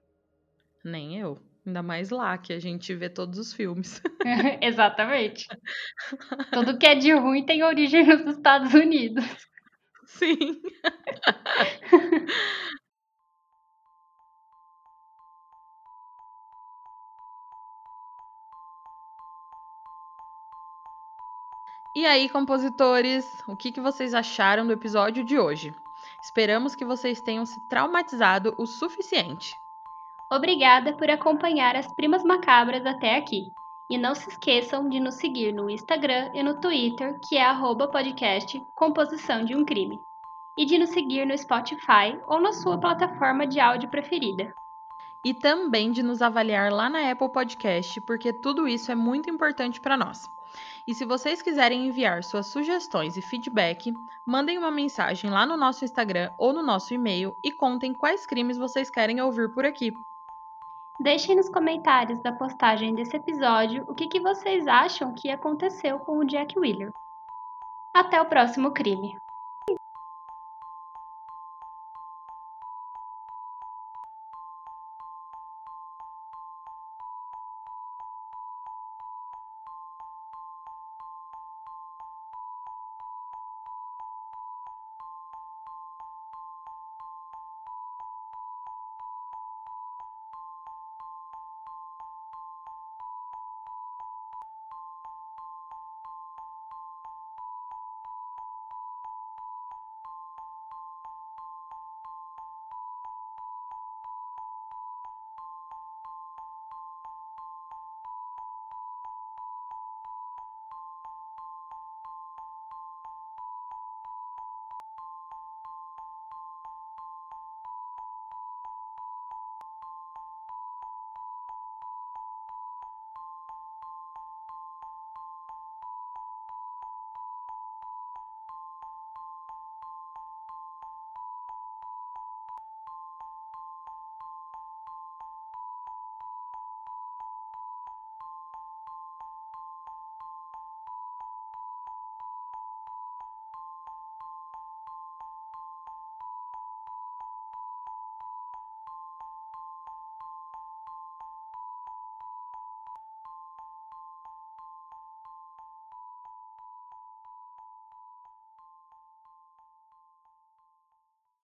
Nem 0.83 1.17
eu. 1.19 1.39
Ainda 1.67 1.83
mais 1.83 2.11
lá, 2.11 2.37
que 2.37 2.53
a 2.53 2.59
gente 2.59 2.95
vê 2.95 3.09
todos 3.09 3.37
os 3.37 3.53
filmes. 3.53 4.01
Exatamente. 4.63 5.45
Tudo 6.49 6.77
que 6.77 6.87
é 6.87 6.95
de 6.95 7.11
ruim 7.11 7.45
tem 7.45 7.61
origem 7.61 8.07
nos 8.07 8.37
Estados 8.37 8.73
Unidos. 8.73 9.25
Sim. 10.05 10.61
E 21.93 22.05
aí, 22.05 22.29
compositores, 22.29 23.25
o 23.45 23.57
que, 23.57 23.73
que 23.73 23.81
vocês 23.81 24.13
acharam 24.13 24.65
do 24.65 24.71
episódio 24.71 25.25
de 25.25 25.37
hoje? 25.37 25.73
Esperamos 26.23 26.75
que 26.75 26.85
vocês 26.85 27.19
tenham 27.19 27.45
se 27.45 27.59
traumatizado 27.67 28.55
o 28.57 28.65
suficiente. 28.65 29.53
Obrigada 30.29 30.91
por 30.91 31.09
acompanhar 31.09 31.77
as 31.77 31.87
Primas 31.93 32.21
Macabras 32.21 32.85
até 32.85 33.15
aqui. 33.15 33.49
E 33.89 33.97
não 33.97 34.13
se 34.13 34.27
esqueçam 34.27 34.89
de 34.89 34.99
nos 34.99 35.15
seguir 35.15 35.53
no 35.53 35.69
Instagram 35.69 36.29
e 36.33 36.43
no 36.43 36.59
Twitter, 36.59 37.17
que 37.25 37.37
é 37.37 37.45
arroba 37.45 37.87
podcast 37.87 38.61
Composição 38.75 39.45
de 39.45 39.55
um 39.55 39.63
Crime. 39.63 39.97
E 40.57 40.65
de 40.65 40.77
nos 40.77 40.89
seguir 40.89 41.25
no 41.25 41.37
Spotify 41.37 42.19
ou 42.27 42.41
na 42.41 42.51
sua 42.51 42.77
plataforma 42.77 43.47
de 43.47 43.61
áudio 43.61 43.89
preferida. 43.89 44.53
E 45.23 45.33
também 45.33 45.91
de 45.91 46.03
nos 46.03 46.21
avaliar 46.21 46.73
lá 46.73 46.89
na 46.89 47.09
Apple 47.09 47.31
Podcast, 47.31 48.01
porque 48.01 48.33
tudo 48.33 48.67
isso 48.67 48.91
é 48.91 48.95
muito 48.95 49.29
importante 49.29 49.79
para 49.79 49.95
nós. 49.95 50.29
E 50.85 50.93
se 50.93 51.05
vocês 51.05 51.41
quiserem 51.41 51.87
enviar 51.87 52.23
suas 52.25 52.47
sugestões 52.47 53.15
e 53.15 53.21
feedback, 53.21 53.93
mandem 54.25 54.57
uma 54.57 54.71
mensagem 54.71 55.29
lá 55.29 55.45
no 55.45 55.55
nosso 55.55 55.85
Instagram 55.85 56.31
ou 56.37 56.51
no 56.51 56.61
nosso 56.61 56.93
e-mail 56.93 57.37
e 57.41 57.51
contem 57.51 57.93
quais 57.93 58.25
crimes 58.25 58.57
vocês 58.57 58.89
querem 58.89 59.21
ouvir 59.21 59.53
por 59.53 59.65
aqui. 59.65 59.93
Deixem 60.99 61.35
nos 61.35 61.47
comentários 61.47 62.19
da 62.21 62.31
postagem 62.31 62.95
desse 62.95 63.15
episódio 63.15 63.85
o 63.87 63.93
que, 63.93 64.07
que 64.07 64.19
vocês 64.19 64.67
acham 64.67 65.13
que 65.13 65.29
aconteceu 65.29 65.99
com 65.99 66.17
o 66.17 66.25
Jack 66.25 66.57
Wheeler. 66.57 66.91
Até 67.93 68.19
o 68.19 68.25
próximo 68.25 68.71
crime! 68.71 69.15